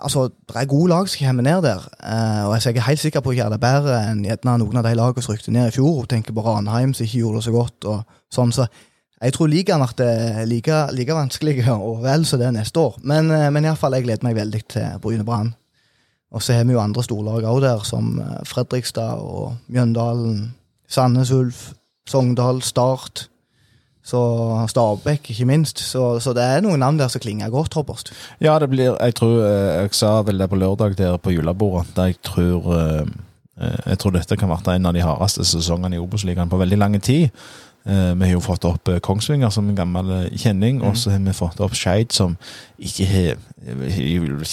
Altså, 0.00 0.28
det 0.48 0.56
er 0.56 0.68
gode 0.70 0.90
lag 0.90 1.08
som 1.08 1.26
kommer 1.26 1.44
ned 1.46 1.62
der, 1.62 1.86
eh, 2.00 2.44
og 2.48 2.54
jeg 2.56 2.76
er 2.76 2.86
helt 2.86 3.02
sikker 3.02 3.22
på 3.24 3.34
gjøre 3.36 3.54
det 3.54 3.60
bedre 3.60 3.98
enn 4.10 4.22
noen 4.24 4.80
av 4.80 4.86
de 4.86 4.94
lagene 4.96 5.24
som 5.24 5.34
rykte 5.34 5.52
ned 5.54 5.68
i 5.68 5.74
fjor. 5.74 6.06
Tenker 6.08 6.36
på 6.36 6.44
Ranheim, 6.44 6.94
som 6.94 7.04
ikke 7.04 7.20
gjorde 7.20 7.40
det 7.40 7.44
så 7.48 7.54
godt. 7.54 7.84
og 7.84 8.16
sånn, 8.32 8.52
så 8.52 8.66
Jeg 9.20 9.34
tror 9.34 9.48
ligaen 9.52 9.84
blir 9.96 10.46
like, 10.46 10.76
like 10.92 11.12
vanskelig 11.12 11.68
og 11.68 12.02
vel 12.02 12.24
som 12.24 12.38
det 12.38 12.46
er 12.46 12.56
neste 12.56 12.80
år. 12.80 12.96
Men, 13.02 13.30
eh, 13.30 13.50
men 13.50 13.64
iallfall, 13.64 13.92
jeg 13.92 14.04
gleder 14.04 14.24
meg 14.24 14.36
veldig 14.36 14.62
til 14.68 15.00
Bryne 15.00 15.24
Brann. 15.24 15.54
Og 16.32 16.42
så 16.42 16.54
har 16.54 16.64
vi 16.64 16.72
jo 16.72 16.80
andre 16.80 17.02
storlag 17.02 17.44
òg 17.44 17.60
der, 17.60 17.82
som 17.84 18.18
eh, 18.22 18.40
Fredrikstad 18.46 19.20
og 19.20 19.56
Mjøndalen, 19.68 20.54
Sandnes 20.88 21.30
Ulf, 21.30 21.72
Sogndal, 22.08 22.62
Start. 22.62 23.28
Så 24.10 24.66
Stabæk, 24.68 25.30
ikke 25.30 25.46
minst. 25.46 25.78
Så, 25.78 26.18
så 26.18 26.34
det 26.34 26.42
er 26.42 26.62
noen 26.64 26.82
navn 26.82 26.98
der 26.98 27.10
som 27.12 27.22
klinger 27.22 27.50
godt, 27.52 27.76
Robert. 27.78 28.10
Ja, 28.42 28.58
det 28.58 28.70
blir 28.72 28.96
Jeg 28.98 29.14
tror 29.14 29.42
eh, 29.44 29.82
Jeg 29.82 29.94
sa 29.94 30.20
vel 30.26 30.40
det 30.40 30.50
på 30.50 30.58
lørdag 30.58 30.96
der 30.98 31.16
på 31.16 31.34
julebordet. 31.34 31.94
Der 31.96 32.10
jeg 32.10 32.20
tror 32.26 32.72
eh, 32.74 33.06
eh, 33.60 33.80
Jeg 33.86 33.98
tror 33.98 34.16
dette 34.16 34.36
kan 34.36 34.50
være 34.50 34.76
en 34.76 34.90
av 34.90 34.96
de 34.96 35.04
hardeste 35.04 35.46
sesongene 35.46 35.96
i 35.98 36.02
Obos-ligaen 36.02 36.50
på 36.50 36.58
veldig 36.58 36.78
lang 36.78 37.02
tid. 37.02 37.30
Vi 37.90 38.26
har 38.26 38.34
jo 38.34 38.42
fått 38.44 38.66
opp 38.68 38.90
Kongsvinger 39.02 39.48
som 39.50 39.70
en 39.70 39.76
gammel 39.76 40.10
kjenning, 40.36 40.82
og 40.84 40.98
så 41.00 41.14
har 41.14 41.22
vi 41.24 41.32
fått 41.32 41.62
opp 41.64 41.72
Skeid, 41.72 42.12
som 42.12 42.34
ikke 42.76 43.06
har 43.08 43.38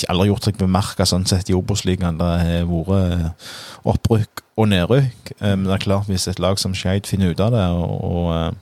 aldri 0.07 0.29
gjort 0.29 0.47
seg 0.47 0.55
bemerka 0.61 1.03
sånn 1.05 1.27
sett 1.27 1.51
i 1.51 1.57
Obos-ligaen. 1.57 2.21
Det 2.21 2.29
har 2.39 2.69
vært 2.71 3.43
opprykk 3.91 4.45
og 4.55 4.71
nedrykk. 4.71 5.33
Men 5.41 5.67
det 5.67 5.75
er 5.75 5.83
klart, 5.83 6.07
hvis 6.07 6.29
et 6.31 6.39
lag 6.39 6.55
som 6.61 6.71
Skeid 6.71 7.11
finner 7.11 7.35
ut 7.35 7.43
av 7.43 7.51
det, 7.51 7.65
og, 7.75 8.55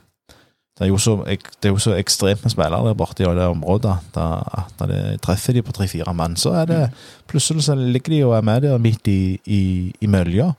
det 0.76 0.84
er, 0.84 0.90
jo 0.92 0.98
så, 1.00 1.16
det 1.24 1.70
er 1.70 1.72
jo 1.72 1.80
så 1.80 1.94
ekstremt 1.96 2.44
med 2.44 2.52
spillere 2.52 2.88
der 2.90 2.98
borte 3.00 3.24
i 3.24 3.28
det 3.38 3.46
området 3.48 3.94
da- 4.16 4.44
at 4.60 4.82
det 4.90 5.22
treffer 5.24 5.54
de 5.56 5.62
på 5.64 5.72
tre-fire 5.72 6.14
mann, 6.14 6.36
så 6.36 6.52
er 6.52 6.66
det 6.66 6.80
plutselig 7.28 7.64
så 7.64 7.76
ligger 7.76 8.12
de 8.12 8.24
og 8.26 8.36
er 8.36 8.42
med 8.42 8.62
der 8.62 8.78
midt 8.78 9.08
i, 9.08 9.40
i, 9.46 9.94
i 10.02 10.08
mølja. 10.08 10.52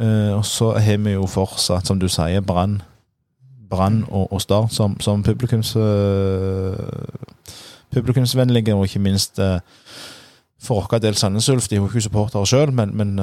Uh, 0.00 0.36
og 0.36 0.44
så 0.44 0.70
har 0.80 0.96
vi 0.96 1.12
jo 1.12 1.26
fortsatt, 1.26 1.86
som 1.86 1.98
du 2.00 2.08
sier, 2.08 2.40
Brann 2.40 2.82
Brann 3.70 4.04
og, 4.10 4.32
og 4.32 4.40
Start 4.40 4.72
som, 4.72 5.00
som 5.00 5.22
publikums, 5.22 5.76
uh, 5.76 6.76
publikumsvennlige, 7.92 8.74
og 8.74 8.84
ikke 8.84 9.00
minst 9.00 9.38
uh, 9.38 9.58
for 10.60 10.88
vår 10.90 10.98
del 10.98 11.16
Sandnes 11.16 11.48
Ulf. 11.48 11.68
De 11.68 11.76
er 11.76 11.80
jo 11.80 11.88
ikke 11.88 12.04
supportere 12.04 12.46
sjøl, 12.46 12.72
men, 12.72 12.96
men 12.96 13.16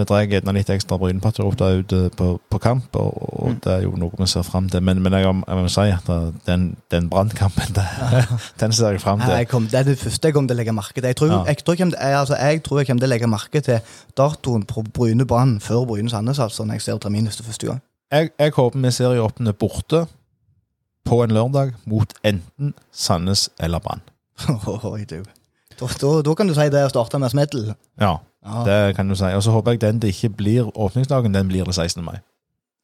eh, 0.00 0.06
drar 0.08 0.22
jeg 0.24 0.30
gjerne 0.32 0.54
litt 0.56 0.70
ekstra 0.72 0.96
brynepatrioter 1.00 1.80
ut 1.82 1.92
eh, 1.96 2.06
på, 2.16 2.28
på 2.50 2.60
kamp, 2.64 2.96
og, 2.98 3.18
og 3.44 3.58
det 3.64 3.72
er 3.76 3.84
jo 3.84 3.92
noe 4.00 4.10
vi 4.18 4.26
ser 4.30 4.42
fram 4.46 4.68
til. 4.72 4.82
Men, 4.86 5.02
men 5.04 5.12
jeg, 5.16 5.24
jeg 5.28 5.60
må 5.60 5.70
si 5.72 5.84
at 5.94 6.08
eh, 6.10 6.26
den, 6.48 6.64
den 6.92 7.08
brannkampen, 7.12 7.76
den 8.62 8.72
ser 8.76 8.96
jeg 8.96 9.02
fram 9.04 9.20
til. 9.22 9.34
Jeg 9.36 9.48
kom, 9.52 9.68
det 9.70 9.80
er 9.82 9.88
det 9.90 9.98
første 10.00 10.28
jeg 10.30 10.36
kommer 10.36 10.50
til 10.52 10.58
å 10.58 10.60
legge 10.62 10.74
merke 10.76 10.98
til. 11.00 11.08
Jeg 11.12 11.20
tror 11.20 11.32
Ja. 11.34 11.42
jeg, 11.52 11.62
tror 11.64 11.78
jeg, 11.80 11.94
altså, 12.22 12.36
jeg 12.40 12.62
tror 12.66 12.80
jeg 12.80 12.90
kommer 12.90 13.04
til 13.04 13.10
å 13.10 13.14
legge 13.14 13.30
merke 13.36 13.64
til 13.68 13.96
datoen 14.18 14.64
på 14.68 14.84
Bryne 14.96 15.26
Brann 15.28 15.58
før 15.60 15.84
Bryne 15.92 16.10
Sandnes, 16.12 16.40
altså, 16.42 16.64
når 16.64 16.80
jeg 16.80 16.88
ser 16.88 16.98
terminliste 17.04 17.44
første 17.46 17.66
gang. 17.70 17.82
Jeg, 18.10 18.32
jeg 18.40 18.52
håper 18.56 18.80
vi 18.82 18.90
serieåpner 18.90 19.52
borte 19.54 20.04
på 21.06 21.22
en 21.24 21.32
lørdag 21.32 21.76
mot 21.88 22.10
enten 22.26 22.74
Sandnes 22.92 23.48
eller 23.60 23.78
Brann. 23.84 24.02
Da, 25.80 25.86
da, 26.00 26.08
da 26.20 26.34
kan 26.36 26.48
du 26.50 26.52
si 26.52 26.66
det 26.72 26.82
å 26.84 26.90
starte 26.92 27.16
med 27.22 27.32
smedel. 27.32 27.70
Ja, 28.02 28.18
Ja. 28.46 28.64
det 28.64 28.96
kan 28.96 29.08
du 29.08 29.14
si. 29.14 29.24
Og 29.36 29.42
så 29.42 29.52
håper 29.52 29.76
jeg 29.76 29.80
den 29.80 30.00
det 30.00 30.14
ikke 30.14 30.32
blir 30.36 30.70
åpningsdagen, 30.74 31.34
den 31.34 31.48
blir 31.48 31.64
det 31.64 31.74
16. 31.74 32.04
mai. 32.04 32.18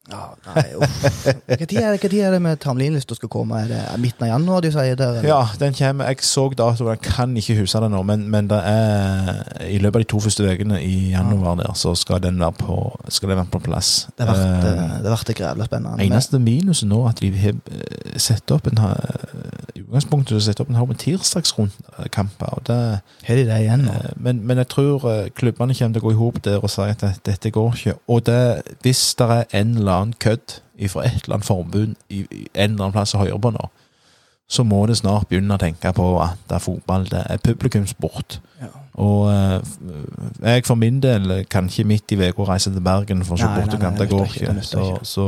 Ja, 0.07 0.29
nei, 0.55 0.69
uff. 0.79 1.01
Hva 1.49 1.65
tid 1.67 1.79
er 1.81 1.89
det, 1.91 1.97
hva 1.99 2.09
tid 2.09 2.21
er 2.23 2.31
det 2.31 2.39
med 2.39 2.59
terminlista 2.63 3.15
skal 3.17 3.27
komme? 3.31 3.57
Er 3.59 3.71
det 3.73 3.79
midten 3.99 4.23
av 4.23 4.29
januar 4.29 4.63
de 4.63 4.69
sier 4.71 4.95
der? 4.95 5.17
eller? 5.17 5.27
Ja, 5.27 5.41
den 5.59 5.75
kommer. 5.75 6.07
Jeg 6.07 6.23
så 6.23 6.45
datoen, 6.55 6.93
jeg 6.93 7.01
kan 7.03 7.33
ikke 7.35 7.57
huske 7.57 7.81
det 7.83 7.89
nå, 7.91 7.99
men, 8.07 8.23
men 8.31 8.47
det 8.47 8.61
er 8.71 9.67
i 9.67 9.81
løpet 9.83 9.99
av 9.99 10.05
de 10.05 10.09
to 10.13 10.21
første 10.23 10.47
ukene 10.47 10.79
i 10.79 11.11
januar 11.11 11.59
der, 11.59 11.73
så 11.75 11.91
skal 11.99 12.23
den 12.23 12.39
være 12.39 12.55
på, 12.61 12.77
skal 13.11 13.33
den 13.33 13.41
være 13.41 13.51
på 13.57 13.63
plass. 13.67 13.91
Det 14.15 14.29
har 14.29 14.31
vært, 14.31 14.45
Eh, 14.47 15.11
eh, 15.11 15.25
det 15.27 15.35
grævlig 15.35 15.67
spennende. 15.67 16.03
Eneste 16.07 16.39
minuset 16.39 16.87
nå 16.87 17.01
at 17.09 17.19
de 17.19 17.33
har 17.35 17.59
satt 18.15 18.55
opp 18.55 18.71
en 18.71 18.79
utgangspunktet 19.87 20.43
sette 20.43 20.61
opp 20.63 20.69
en 20.69 20.75
haug 20.75 20.89
med 20.91 20.99
tirsdagsrundkamper. 20.99 22.45
og 22.57 22.67
det 22.67 22.99
Har 23.27 23.35
de 23.39 23.45
det 23.47 23.59
igjen 23.63 23.85
nå? 23.87 23.91
Eh, 23.93 24.11
Men, 24.15 24.41
men 24.47 24.57
jeg 24.57 24.67
tror 24.67 25.05
eh, 25.11 25.29
klubbene 25.29 25.73
kommer 25.73 25.93
til 25.93 26.03
å 26.03 26.07
gå 26.07 26.11
i 26.11 26.19
hop 26.19 26.43
der 26.43 26.63
og 26.63 26.69
si 26.69 26.81
at 26.81 27.03
dette 27.25 27.51
går 27.51 27.73
ikke. 27.75 27.93
Og 28.07 28.25
det, 28.25 28.61
hvis 28.81 29.15
det 29.15 29.29
er 29.29 29.43
en 29.61 29.77
eller 29.77 29.91
annen 29.91 30.13
kødd 30.19 30.59
fra 30.89 31.05
et 31.07 31.23
eller 31.23 31.35
annet 31.39 31.45
forbund 31.47 31.95
i, 32.09 32.25
en 32.53 32.71
eller 32.71 32.83
annen 32.83 32.91
plass 32.91 33.15
å 33.15 33.23
høre 33.23 33.39
på 33.41 33.51
nå, 33.55 33.69
så 34.47 34.63
må 34.63 34.85
det 34.87 34.97
snart 34.97 35.27
begynne 35.27 35.55
å 35.55 35.59
tenke 35.59 35.91
på 35.93 36.05
at 36.23 36.37
det 36.47 36.55
er 36.55 36.63
fotball, 36.63 37.07
det 37.11 37.23
er 37.29 37.41
publikumssport. 37.43 38.37
Ja. 38.61 38.69
Og 38.97 39.27
eh, 39.31 39.59
jeg 40.41 40.65
for 40.65 40.75
min 40.75 41.01
del 41.03 41.45
kan 41.49 41.67
ikke 41.69 41.83
midt 41.87 42.11
i 42.11 42.19
uka 42.29 42.47
reise 42.47 42.71
til 42.71 42.81
Bergen 42.81 43.23
for 43.25 43.35
å 43.35 43.41
se 43.41 43.49
bortekamp. 43.55 43.99
det 43.99 44.09
går 44.09 44.25
ikke. 44.25 44.55
Så, 44.63 44.85
så 45.03 45.27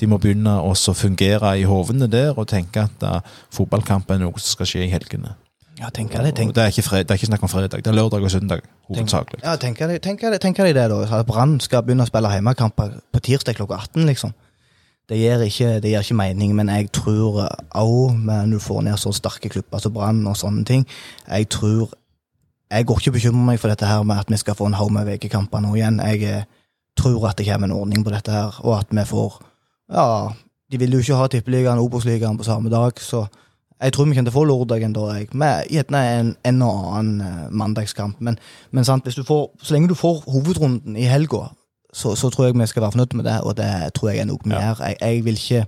de 0.00 0.08
må 0.10 0.18
begynne 0.18 0.56
å 0.58 0.74
fungere 0.74 1.54
i 1.60 1.66
hovene 1.68 2.08
der 2.10 2.34
og 2.34 2.48
tenke 2.50 2.88
at 2.88 3.04
uh, 3.06 3.20
fotballkamp 3.54 4.10
er 4.10 4.24
noe 4.24 4.38
som 4.40 4.56
skal 4.56 4.70
skje 4.70 4.86
i 4.86 4.92
helgene. 4.92 5.36
Ja, 5.78 5.90
tenker 5.90 6.22
det. 6.22 6.36
tenker. 6.36 6.54
Det, 6.54 6.62
er 6.62 6.70
ikke 6.70 6.86
fred, 6.86 7.04
det 7.06 7.14
er 7.14 7.18
ikke 7.18 7.26
snakk 7.32 7.42
om 7.42 7.50
fredag, 7.50 7.82
det 7.82 7.90
er 7.90 7.96
lørdag 7.96 8.22
og 8.22 8.30
søndag 8.30 8.62
hovedsakelig. 8.86 9.40
ja, 9.42 9.56
tenker 9.58 9.90
jeg, 9.90 10.02
tenker 10.02 10.36
tenker 10.38 10.68
jeg 10.68 10.74
det, 10.76 10.86
da. 10.90 11.22
Brann 11.26 11.58
skal 11.60 11.82
begynne 11.82 12.06
å 12.06 12.10
spille 12.10 12.30
hjemmekamper 12.30 12.92
på 13.10 13.22
tirsdag 13.26 13.58
klokka 13.58 13.80
18, 13.82 14.06
liksom. 14.06 14.34
Det 15.10 15.18
gir 15.18 15.42
ikke, 15.44 15.80
det 15.82 15.90
gir 15.90 16.04
ikke 16.06 16.16
mening, 16.16 16.54
men 16.56 16.70
jeg 16.72 16.88
tror 16.96 17.42
òg 17.76 18.14
når 18.24 18.54
du 18.54 18.60
får 18.62 18.86
ned 18.86 19.00
så 19.02 19.12
sterke 19.12 19.50
klubber 19.52 19.82
som 19.82 19.92
Brann 19.92 20.22
og 20.24 20.38
sånne 20.40 20.64
ting 20.64 20.86
Jeg 21.28 21.50
tror 21.52 21.90
Jeg 22.72 22.86
går 22.88 23.02
ikke 23.02 23.10
og 23.12 23.16
bekymrer 23.18 23.48
meg 23.50 23.60
for 23.60 23.68
dette 23.68 23.84
her 23.84 24.02
med 24.02 24.22
at 24.22 24.30
vi 24.32 24.38
skal 24.40 24.56
få 24.56 24.70
en 24.70 24.78
haug 24.78 24.94
med 24.94 25.04
VG-kamper 25.04 25.60
nå 25.60 25.74
igjen. 25.76 26.00
Jeg 26.00 26.22
eh, 26.24 26.46
tror 26.96 27.28
at 27.28 27.38
det 27.38 27.46
kommer 27.46 27.68
en 27.68 27.76
ordning 27.76 28.02
på 28.02 28.10
dette 28.10 28.32
her, 28.32 28.56
og 28.64 28.78
at 28.78 28.88
vi 28.90 29.04
får 29.06 29.36
Ja, 29.92 30.32
de 30.72 30.80
vil 30.80 30.92
jo 30.96 31.02
ikke 31.02 31.18
ha 31.18 31.26
Tippeligaen 31.30 31.80
og 31.80 31.90
Obos-ligaen 31.90 32.38
på 32.38 32.46
samme 32.46 32.70
dag, 32.72 33.00
så 33.00 33.26
jeg 33.82 33.92
tror 33.92 34.06
vi 34.08 34.20
å 34.22 34.32
få 34.32 34.44
lørdagen 34.48 34.94
da, 34.96 35.08
jeg. 35.18 35.28
Med 35.36 35.68
gjerne 35.72 36.00
en, 36.14 36.30
en 36.46 36.62
og 36.64 36.86
annen 36.98 37.20
eh, 37.20 37.50
mandagskamp. 37.52 38.20
Men, 38.24 38.38
men 38.72 38.86
sant, 38.86 39.04
får, 39.04 39.44
så 39.60 39.74
lenge 39.74 39.90
du 39.90 39.96
får 39.98 40.22
hovedrunden 40.30 40.96
i 40.96 41.08
helga, 41.10 41.50
så, 41.92 42.14
så 42.16 42.30
tror 42.30 42.48
jeg 42.48 42.56
vi 42.58 42.66
skal 42.70 42.86
være 42.86 42.96
fornøyd 42.96 43.16
med 43.18 43.28
det, 43.28 43.40
og 43.42 43.56
det 43.58 43.70
tror 43.94 44.10
jeg 44.10 44.22
er 44.22 44.30
noe 44.30 44.48
mer. 44.48 44.72
Ja. 44.78 44.88
Jeg, 44.88 44.96
jeg, 45.00 45.24
vil 45.24 45.40
ikke, 45.40 45.66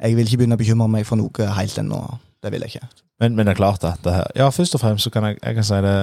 jeg 0.00 0.16
vil 0.16 0.26
ikke 0.26 0.42
begynne 0.42 0.58
å 0.58 0.62
bekymre 0.64 0.90
meg 0.90 1.06
for 1.06 1.20
noe 1.20 1.50
helt 1.60 1.78
ennå. 1.80 2.02
Det 2.42 2.52
vil 2.52 2.66
jeg 2.66 2.74
ikke. 2.74 2.88
Men, 3.22 3.36
men 3.36 3.46
det 3.46 3.54
er 3.54 3.60
klart 3.60 3.84
at 3.86 4.02
det 4.04 4.12
her 4.12 4.26
Ja, 4.34 4.48
først 4.50 4.74
og 4.74 4.82
fremst 4.82 5.06
så 5.06 5.10
kan 5.14 5.28
jeg, 5.28 5.36
jeg 5.38 5.54
kan 5.54 5.64
si 5.64 5.76
det 5.84 5.94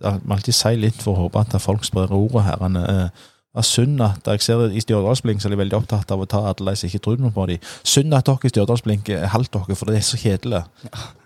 Man 0.00 0.14
Jeg 0.24 0.32
alltid 0.34 0.56
si 0.56 0.70
litt 0.80 1.02
for 1.04 1.12
å 1.12 1.26
håpe 1.26 1.42
at 1.44 1.52
folk 1.60 1.84
sprer 1.84 2.14
ordet 2.16 2.46
her. 2.46 2.64
Eh, 2.64 3.26
er 3.60 3.66
synd 3.68 4.00
at 4.00 4.26
jeg 4.26 4.40
ser 4.40 4.60
det 4.62 4.76
I 4.76 4.80
Stjørdalsblink 4.80 5.44
er 5.44 5.52
de 5.52 5.58
veldig 5.60 5.76
opptatt 5.76 6.10
av 6.14 6.22
å 6.24 6.26
ta 6.26 6.40
alle 6.48 6.72
de 6.72 6.76
som 6.80 6.88
ikke 6.88 7.02
tror 7.04 7.18
noe 7.20 7.34
på 7.36 7.44
dem. 7.50 7.58
Synd 7.84 8.14
at 8.16 8.24
dere 8.26 8.48
i 8.48 8.52
Stjørdalsblink 8.52 9.10
er 9.12 9.26
halvt 9.34 9.52
dere, 9.58 9.76
for 9.76 9.90
det 9.92 9.98
er 9.98 10.06
så 10.06 10.16
kjedelig. 10.16 10.62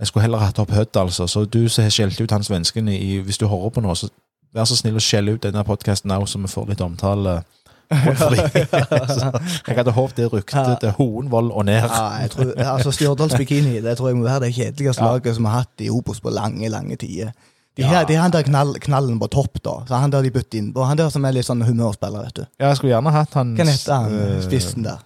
Jeg 0.00 0.11
skulle 0.11 0.25
heller 0.26 0.42
hatt 0.42 0.59
opp 0.59 0.73
Hødd, 0.75 0.97
altså. 1.04 1.28
Så 1.30 1.45
du 1.47 1.68
som 1.68 1.87
har 1.87 1.95
skjelt 1.95 2.21
ut 2.21 2.30
han 2.35 2.42
svensken 2.47 2.88
i 2.90 3.21
Hvis 3.23 3.38
du 3.38 3.47
hører 3.47 3.71
på 3.71 3.85
nå, 3.85 3.95
så 3.95 4.09
vær 4.56 4.66
så 4.66 4.76
snill 4.78 4.99
å 4.99 5.04
skjelle 5.04 5.37
ut 5.37 5.42
denne 5.47 5.62
podkasten 5.68 6.11
òg, 6.16 6.26
så 6.26 6.40
vi 6.42 6.50
får 6.50 6.73
litt 6.73 6.83
omtale. 6.83 7.42
Jeg 7.95 9.76
hadde 9.76 9.92
håpet 9.95 10.16
det 10.18 10.33
ryktet 10.33 10.80
til 10.83 10.95
Hoenvoll 10.99 11.52
og 11.54 11.66
ned. 11.68 11.85
Ja, 11.87 12.26
tror, 12.33 12.52
altså 12.59 12.90
Stjørdals 12.95 13.37
Bikini 13.38 13.78
det 13.85 13.97
tror 13.99 14.11
jeg 14.11 14.18
må 14.18 14.25
være 14.26 14.47
det 14.49 14.54
kjedeligste 14.56 15.04
Ja. 15.04 15.12
laget 15.12 15.37
som 15.37 15.45
har 15.47 15.61
hatt 15.62 15.85
i 15.85 15.90
Obos 15.90 16.21
på 16.21 16.30
lange 16.35 16.68
lange 16.73 16.97
tider. 16.99 17.30
De 17.76 17.83
Ja. 17.83 17.88
her, 17.88 18.04
de 18.09 18.14
han 18.16 18.30
der 18.33 18.42
knall, 18.42 18.78
knallen 18.80 19.18
på 19.21 19.28
topp, 19.28 19.59
da. 19.62 19.75
Så 19.88 19.99
han 20.00 20.11
der 20.11 20.23
de 20.23 20.30
bytter 20.33 20.59
inn 20.59 20.73
på. 20.73 20.85
Han 20.88 20.97
der 20.97 21.11
som 21.12 21.25
er 21.28 21.33
litt 21.37 21.45
sånn 21.45 21.61
humørspiller, 21.62 22.25
vet 22.25 22.35
du. 22.38 22.45
Ja, 22.59 22.71
jeg 22.71 22.76
skulle 22.78 22.95
gjerne 22.95 23.12
hatt 23.12 23.35
han 23.37 23.54
Hva 23.59 23.66
heter 23.68 23.92
han 23.92 24.12
øh... 24.16 24.42
spissen 24.47 24.87
der? 24.87 25.02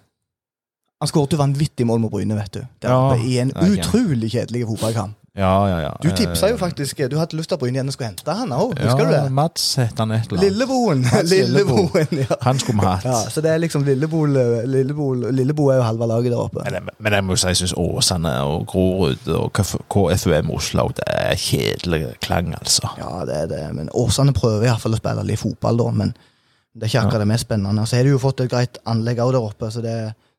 Han 1.00 1.08
skåret 1.08 1.34
vanvittig 1.40 1.86
mål 1.88 1.98
mot 2.02 2.12
Bryne, 2.12 2.36
vet 2.36 2.52
du. 2.52 2.60
Der 2.84 2.92
Ja, 2.92 2.98
oppe 3.08 3.24
I 3.24 3.38
en 3.40 3.50
utrolig 3.56 4.30
kjedelig 4.34 4.66
fotballkamp. 4.68 5.16
Ja, 5.38 5.68
ja, 5.68 5.76
ja. 5.80 5.90
Du 6.02 6.08
tipsa 6.10 6.48
jo 6.50 6.54
Eh, 6.56 6.58
faktisk 6.58 6.98
Du 7.10 7.16
hadde 7.18 7.36
lyst 7.38 7.48
til 7.48 7.54
at 7.54 7.60
Bryne 7.60 7.80
og 7.86 7.92
skulle 7.94 8.08
hente 8.08 8.34
han 8.34 8.50
òg, 8.52 8.72
husker 8.80 9.06
du 9.06 9.12
det? 9.12 9.32
Mats 9.32 9.74
het 9.78 9.98
han 9.98 10.10
et 10.10 10.26
eller 10.26 10.40
annet. 10.40 10.52
Lilleboen! 10.52 11.04
Lilleboen, 11.32 12.18
ja. 12.18 12.38
Han 12.42 12.58
skulle 12.58 12.80
vi 12.80 12.86
hatt. 12.86 13.04
ja. 13.04 13.30
Så 13.30 13.40
det 13.40 13.50
er 13.50 13.58
liksom 13.62 13.84
Lillebo 13.86 14.24
Lillebo, 14.26 15.68
er 15.70 15.76
jo 15.76 15.82
halve 15.86 16.06
laget 16.10 16.32
der 16.32 16.40
oppe. 16.42 16.64
Men, 16.70 16.88
men 16.98 17.12
jeg 17.12 17.24
må 17.24 17.36
si 17.38 17.46
jeg 17.46 17.60
syns 17.62 17.74
Åsane 17.78 18.32
og 18.42 18.66
Grorud 18.66 19.28
og 19.36 19.52
KFUM 19.54 20.50
Oslo 20.50 20.88
det 20.96 21.06
er 21.06 21.36
kjedelig 21.38 22.02
klang, 22.20 22.50
altså. 22.58 22.90
Ja, 22.98 23.24
det 23.28 23.36
er 23.44 23.46
det. 23.46 23.62
Men 23.74 23.90
Åsane 23.94 24.34
prøver 24.34 24.66
iallfall 24.66 24.98
å 24.98 25.00
spille 25.00 25.24
litt 25.28 25.38
fotball, 25.38 25.78
da. 25.78 25.90
Men 26.02 26.12
det 26.74 26.82
er 26.82 26.90
ikke 26.90 27.06
akkurat 27.06 27.24
det 27.24 27.30
mest 27.30 27.46
spennende. 27.46 27.86
Så 27.86 27.96
har 27.96 28.04
de 28.06 28.10
jo 28.16 28.18
fått 28.22 28.42
et 28.44 28.50
greit 28.50 28.78
anlegg 28.90 29.22
òg 29.22 29.32
der 29.36 29.46
oppe, 29.46 29.70
så 29.70 29.82
det, 29.84 29.94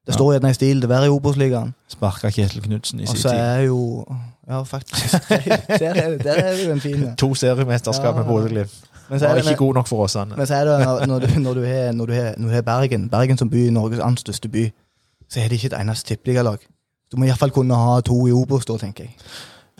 det 0.07 0.13
står 0.13 0.31
gjerne 0.33 0.49
i 0.49 0.53
stil 0.53 0.81
Det 0.81 0.89
være 0.89 1.05
i 1.05 1.09
Obos-ligaen. 1.09 1.73
Sparka 1.89 2.29
Kjetil 2.29 2.61
Knutsen 2.61 2.99
i 2.99 3.05
sin 3.05 3.15
tid. 3.15 3.25
Og 3.25 3.31
så 3.31 3.35
er 3.37 3.59
jo 3.67 4.05
Ja, 4.49 4.63
faktisk. 4.63 5.13
Der 5.79 5.93
er, 5.93 6.17
der 6.17 6.33
er 6.33 6.55
det 6.55 6.65
jo 6.65 6.71
en 6.71 6.81
fin 6.81 7.15
To 7.17 7.35
seriemesterskap 7.35 8.15
med. 8.15 8.25
Bodø-Glimt. 8.25 8.73
Men 9.09 9.19
så 9.19 9.27
Var 9.27 9.35
det, 9.35 9.45
ikke 9.45 9.55
god 9.55 9.73
nok 9.73 9.87
for 9.87 10.03
Åsane. 10.03 10.35
men 10.37 10.47
så 10.47 10.55
er 10.55 10.65
det 10.65 11.07
når, 11.07 11.19
du, 11.19 11.39
når, 11.39 11.53
du 11.53 11.63
har, 11.65 11.91
når, 11.91 12.05
du 12.05 12.13
har, 12.13 12.33
når 12.37 12.47
du 12.47 12.53
har 12.53 12.61
Bergen 12.61 13.09
Bergen 13.09 13.37
som 13.37 13.49
by, 13.49 13.67
Norges 13.69 13.99
annen 13.99 14.17
største 14.17 14.47
by, 14.49 14.71
så 15.29 15.39
er 15.39 15.43
det 15.43 15.51
ikke 15.51 15.75
et 15.75 15.81
eneste 15.81 16.07
tippeligalag. 16.07 16.57
Du 17.11 17.17
må 17.17 17.25
iallfall 17.25 17.51
kunne 17.51 17.75
ha 17.75 17.99
to 18.01 18.27
i 18.27 18.31
Obos, 18.31 18.65
da, 18.65 18.77
tenker 18.77 19.03
jeg. 19.03 19.15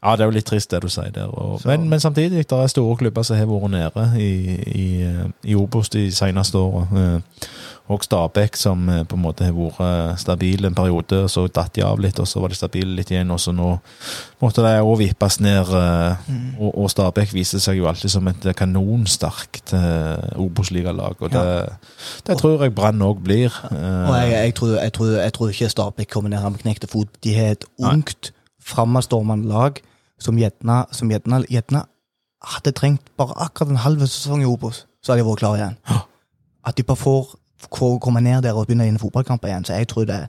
Ja, 0.04 0.16
det 0.16 0.20
er 0.22 0.26
jo 0.26 0.36
litt 0.36 0.46
trist 0.50 0.72
det 0.72 0.82
du 0.82 0.90
sier 0.90 1.12
der. 1.16 1.30
Og, 1.30 1.62
men, 1.66 1.90
men 1.90 2.00
samtidig, 2.00 2.50
det 2.50 2.58
er 2.58 2.68
store 2.68 2.98
klubber 2.98 3.24
som 3.24 3.38
har 3.38 3.46
vært 3.46 3.72
nede 3.72 4.08
i, 4.20 4.56
i, 4.68 4.88
i 5.44 5.56
Obos 5.56 5.90
de 5.90 6.12
seneste 6.12 6.58
årene. 6.58 7.22
Og 7.92 8.04
Stabæk, 8.06 8.56
som 8.56 8.88
eh, 8.90 9.02
på 9.04 9.18
en 9.18 9.22
måte 9.26 9.44
har 9.44 9.52
vært 9.58 10.20
stabil 10.22 10.66
en 10.70 10.76
periode, 10.78 11.26
så 11.30 11.44
datt 11.52 11.74
de 11.76 11.84
av 11.84 12.00
litt, 12.00 12.20
og 12.24 12.28
så 12.30 12.40
var 12.40 12.54
de 12.54 12.56
stabile 12.56 12.96
litt 12.96 13.12
igjen, 13.12 13.32
og 13.36 13.40
så 13.44 13.52
nå 13.56 13.68
måtte 14.42 14.64
de 14.64 14.72
òg 14.80 14.98
vippes 15.02 15.40
ned. 15.44 15.72
eh, 15.76 16.16
Mm. 16.32 16.56
Og, 16.62 16.72
og 16.84 16.90
Stabæk 16.94 17.34
viser 17.34 17.60
seg 17.60 17.78
jo 17.82 17.88
alltid 17.90 18.12
som 18.14 18.28
et 18.32 18.46
kanonsterkt 18.56 19.74
Obos-ligalag, 20.40 21.16
og 21.22 21.32
det, 21.34 21.44
det 22.28 22.38
tror 22.40 22.64
jeg 22.64 22.76
Brann 22.76 23.02
òg 23.06 23.20
blir. 23.26 23.52
eh, 23.72 24.10
Og 24.10 24.16
jeg, 24.22 24.32
jeg, 24.32 24.54
tror, 24.56 24.76
jeg, 24.78 24.94
tror, 24.94 25.08
jeg 25.18 25.34
tror 25.34 25.50
ikke 25.50 25.70
Stabæk 25.70 26.10
kommer 26.14 26.30
ned 26.30 26.44
med 26.50 26.62
knekte 26.64 26.88
fot. 26.92 27.08
De 27.24 27.34
har 27.36 27.52
et 27.58 27.66
ungt, 27.80 28.32
framadstormende 28.64 29.50
lag 29.50 29.82
som 30.22 30.38
gjerne 30.38 30.84
som 30.94 31.10
gjerne- 31.10 31.46
gjerne 31.50 31.84
hadde 32.42 32.72
trengt 32.78 33.02
bare 33.18 33.34
akkurat 33.42 33.70
en 33.74 33.82
halv 33.84 34.00
sesong 34.08 34.42
i 34.42 34.46
Obos, 34.50 34.86
så 35.04 35.12
hadde 35.14 35.24
de 35.24 35.30
vært 35.30 35.40
klare 35.44 35.58
igjen. 35.62 35.78
At 36.66 36.78
de 36.78 36.84
bare 36.86 36.98
får 36.98 37.36
komme 37.70 38.22
ned 38.22 38.42
der 38.42 38.54
og 38.58 38.68
begynne 38.68 38.88
inn 38.88 39.00
fotballkamper 39.00 39.48
igjen. 39.50 39.66
Så 39.66 39.74
jeg 39.74 39.88
tror 39.88 40.06
det 40.06 40.20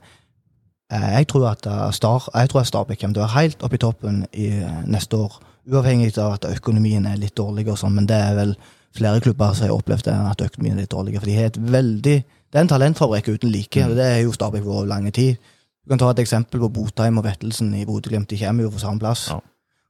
eh, 0.91 1.09
jeg 1.17 1.27
tror 1.27 1.49
at 1.51 1.65
eh, 1.65 1.91
Star, 1.91 2.29
jeg 2.35 2.49
tror 2.49 2.61
at 2.61 2.67
Stabæk 2.67 2.99
kommer 2.99 3.13
til 3.13 3.23
å 3.23 3.27
være 3.27 3.39
helt 3.39 3.63
oppe 3.63 3.75
i 3.75 3.83
toppen 3.83 4.25
i 4.33 4.47
eh, 4.59 4.83
neste 4.85 5.17
år. 5.17 5.39
Uavhengig 5.71 6.17
av 6.17 6.37
at 6.37 6.45
økonomien 6.51 7.05
er 7.05 7.17
litt 7.17 7.37
dårlig, 7.37 7.69
og 7.71 7.79
sånn, 7.79 7.95
men 7.95 8.07
det 8.07 8.19
er 8.19 8.35
vel 8.35 8.55
flere 8.93 9.21
klubber 9.23 9.53
som 9.55 9.69
har 9.69 9.77
opplevd 9.77 10.09
at 10.11 10.41
økonomien 10.43 10.75
er 10.77 10.83
litt 10.83 10.91
dårlig. 10.91 11.15
For 11.19 11.29
de 11.29 11.37
har 11.37 11.51
et 11.51 11.59
veldig 11.59 12.23
Det 12.53 12.59
er 12.59 12.67
en 12.67 12.69
talentfabrikk 12.69 13.31
uten 13.33 13.49
like, 13.49 13.81
og 13.81 13.95
det 13.97 14.05
er 14.05 14.19
jo 14.21 14.33
Stabæk 14.35 14.61
vært 14.61 14.75
over 14.75 14.85
lang 14.85 15.07
tid. 15.13 15.39
Du 15.83 15.89
kan 15.89 15.97
ta 15.97 16.11
et 16.11 16.19
eksempel 16.21 16.59
på 16.61 16.69
Botheim 16.69 17.17
og 17.17 17.23
Vettelsen 17.25 17.73
i 17.73 17.85
Bodø-Glimt. 17.85 18.29
De 18.29 18.37
kommer 18.37 18.63
jo 18.63 18.69
fra 18.69 18.79
samme 18.79 18.99
plass. 18.99 19.23
Ja. 19.31 19.39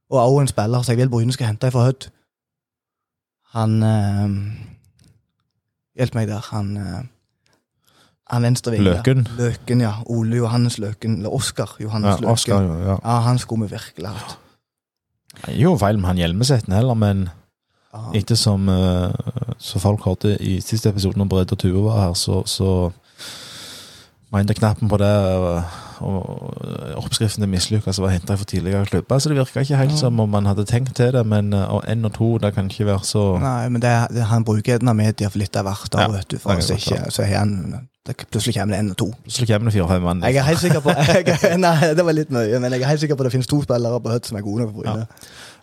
Og 0.09 0.19
også 0.21 0.39
en 0.41 0.47
spiller 0.47 0.81
som 0.81 0.91
jeg 0.93 1.01
vil 1.01 1.09
Bryne 1.09 1.33
skal 1.33 1.47
hente 1.51 1.71
fra 1.71 1.83
Hødd. 1.83 2.07
Han 3.53 3.83
øh, 3.83 4.29
Hjelp 5.93 6.15
meg 6.17 6.27
der. 6.27 6.41
Han 6.49 6.77
eh, 6.77 7.01
han 8.31 8.45
venstrevingen. 8.45 8.87
Løken. 8.87 9.27
Løken, 9.37 9.81
ja. 9.81 9.93
Ole 10.05 10.37
Johannes 10.37 10.77
Løken. 10.79 11.17
Eller 11.17 11.33
Oskar 11.33 11.75
Johannes 11.79 12.15
Ja, 12.15 12.15
Løken. 12.21 12.31
Oscar, 12.31 12.61
ja. 12.63 12.97
Ja, 13.03 13.19
han 13.27 13.39
skulle 13.39 13.67
vi 13.67 13.75
virkelig 13.75 14.07
hatt. 14.07 14.37
Er 15.47 15.57
jo 15.57 15.75
feil 15.77 15.97
med 15.99 16.07
han 16.13 16.17
Hjelmesetten 16.21 16.73
heller, 16.73 16.93
men 16.93 17.29
Aha. 17.93 18.11
ettersom 18.15 18.69
uh, 18.69 19.11
så 19.59 19.79
folk 19.81 20.05
hørte 20.05 20.35
i 20.41 20.59
siste 20.61 20.89
episode 20.89 21.17
når 21.17 21.29
Brede 21.31 21.57
og 21.57 21.59
Tuve 21.59 21.83
var 21.83 21.99
her, 22.07 22.13
så, 22.13 22.43
så 22.45 22.91
mente 24.33 24.53
knappen 24.57 24.89
på 24.91 24.97
det 25.01 25.09
og, 25.37 25.63
oppskriften 26.03 26.97
oppskriften 26.99 27.43
til 27.45 27.93
som 27.93 28.03
var 28.05 28.11
henta 28.15 28.35
fra 28.39 28.47
tidligere 28.49 28.85
klubber. 28.89 29.19
Så 29.21 29.29
det 29.29 29.37
virka 29.37 29.61
ikke 29.63 29.77
helt 29.79 29.91
Ja. 29.93 29.97
som 29.97 30.19
om 30.19 30.29
man 30.29 30.45
hadde 30.49 30.65
tenkt 30.65 30.95
til 30.95 31.11
det, 31.13 31.25
men 31.25 31.53
uh, 31.53 31.75
og 31.75 31.83
én 31.87 32.05
og 32.05 32.13
to, 32.13 32.37
det 32.37 32.53
kan 32.55 32.69
ikke 32.69 32.85
være 32.89 33.03
så 33.07 33.23
Nei, 33.39 33.69
men 33.69 33.81
det, 33.81 33.89
er- 33.89 34.07
det, 34.11 34.23
han 34.29 34.43
bruker 34.43 34.79
av 34.89 34.95
media 34.95 35.29
for 35.29 35.39
litt 35.39 35.55
av 35.55 35.65
hvert. 35.69 35.93
Ja, 35.97 36.07
vet 36.11 36.27
du, 36.31 36.37
for 36.39 36.55
oss 36.57 36.67
så, 36.71 36.73
ikke, 36.79 37.11
så 37.11 37.23
har 37.23 37.37
han 37.43 37.53
det, 38.05 38.17
Plutselig 38.31 38.55
kommer 38.57 38.75
det 38.75 38.81
én 38.83 38.89
og 38.91 38.97
to. 38.97 39.07
Plutselig 39.23 39.47
kommer 39.47 39.69
det 39.71 39.73
fire-fem 39.77 40.01
mann. 40.03 40.23
Jeg 40.27 40.35
er 40.41 40.43
helt 40.49 40.59
sikker 40.59 40.81
på 40.83 40.89
jeg, 40.97 41.37
er- 41.43 41.57
Nei, 41.57 41.93
det 41.95 42.05
var 42.05 42.17
litt 42.17 42.31
mye, 42.35 42.59
men 42.59 42.71
jeg 42.73 42.81
er 42.81 42.87
helt 42.91 42.99
sikker 43.05 43.15
på 43.15 43.23
at 43.23 43.29
det 43.29 43.35
finnes 43.37 43.47
to 43.47 43.61
spillere 43.63 44.01
på 44.03 44.11
Hødd 44.11 44.27
som 44.27 44.37
er 44.37 44.43
gode 44.49 44.65
nok 44.65 44.73
for 44.73 44.81
Bryne. 44.83 45.07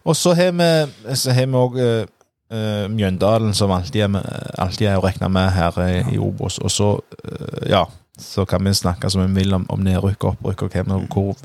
Og 0.08 0.16
så 0.16 0.32
har 0.38 0.54
vi 0.56 1.14
så 1.20 1.32
har 1.36 1.46
vi 1.46 1.60
òg 1.60 1.76
Mjøndalen, 2.90 3.52
som 3.54 3.70
alltid 3.70 4.00
er, 4.08 4.14
alltid 4.58 4.88
er 4.90 4.96
å 4.98 5.04
regne 5.04 5.28
med 5.30 5.50
her 5.54 5.76
i, 5.84 5.98
i 6.16 6.18
Obos. 6.18 6.56
Og 6.58 6.70
så, 6.74 6.88
uh, 6.98 7.68
ja, 7.70 7.84
så 8.20 8.44
kan 8.48 8.64
vi 8.64 8.72
snakke 8.76 9.10
som 9.10 9.22
vi 9.24 9.40
vil 9.40 9.54
om, 9.56 9.66
om 9.72 9.82
nedrykk 9.84 10.24
og 10.24 10.36
opprykk 10.36 10.62
og 10.66 10.74
hvem 10.76 10.92
hvor 11.10 11.36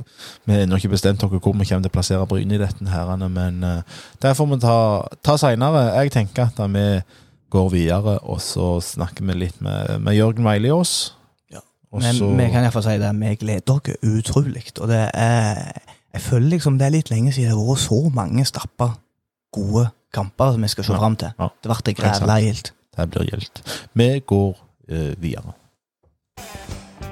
Vi 0.46 0.54
har 0.54 0.64
ennå 0.64 0.78
ikke 0.80 0.94
bestemt 0.94 1.24
oss 1.24 1.32
hvor 1.32 1.40
vi 1.40 1.66
kommer 1.66 1.66
til 1.66 1.90
å 1.90 1.94
plassere 1.94 2.28
Bryne 2.30 2.58
i 2.58 2.62
dette, 2.62 2.86
herrene, 2.92 3.30
men 3.32 3.64
uh, 3.64 4.02
det 4.22 4.36
får 4.38 4.50
vi 4.52 4.60
ta, 4.64 4.78
ta 5.26 5.38
seinere. 5.42 5.88
Jeg 6.02 6.12
tenker 6.14 6.50
at 6.52 6.60
vi 6.74 6.86
går 7.56 7.70
videre, 7.72 8.18
og 8.28 8.42
så 8.44 8.76
snakker 8.84 9.26
vi 9.26 9.38
litt 9.46 9.62
med, 9.64 10.00
med 10.04 10.18
Jørgen 10.18 10.46
Veiliås. 10.48 11.16
Ja. 11.54 11.62
Men 11.96 12.22
vi 12.38 12.48
kan 12.52 12.66
iallfall 12.66 12.86
si 12.86 12.98
det, 13.02 13.12
vi 13.22 13.36
gleder 13.40 13.76
oss 13.78 13.92
utrolig. 14.04 14.68
Og 14.82 14.90
det 14.92 15.04
er 15.14 15.82
Jeg 16.16 16.22
føler 16.24 16.50
liksom 16.54 16.78
det 16.80 16.86
er 16.88 16.94
litt 16.96 17.10
lenge 17.12 17.34
siden 17.36 17.52
det 17.52 17.58
har 17.58 17.68
vært 17.68 17.84
så 17.84 17.98
mange 18.16 18.46
stappa 18.48 18.94
gode 19.56 19.90
kamper 20.16 20.54
som 20.56 20.64
vi 20.64 20.70
skal 20.72 20.88
se 20.88 20.94
Ja, 20.94 21.00
fram 21.00 21.16
til. 21.20 21.34
ja. 21.40 21.50
Det 21.64 21.72
ble 21.84 21.94
grævla 21.94 22.40
gildt. 22.40 22.72
Det 22.96 23.10
blir 23.12 23.30
gildt. 23.32 23.62
Vi 23.94 24.10
går 24.20 24.52
uh, 24.56 25.14
videre. 25.20 25.56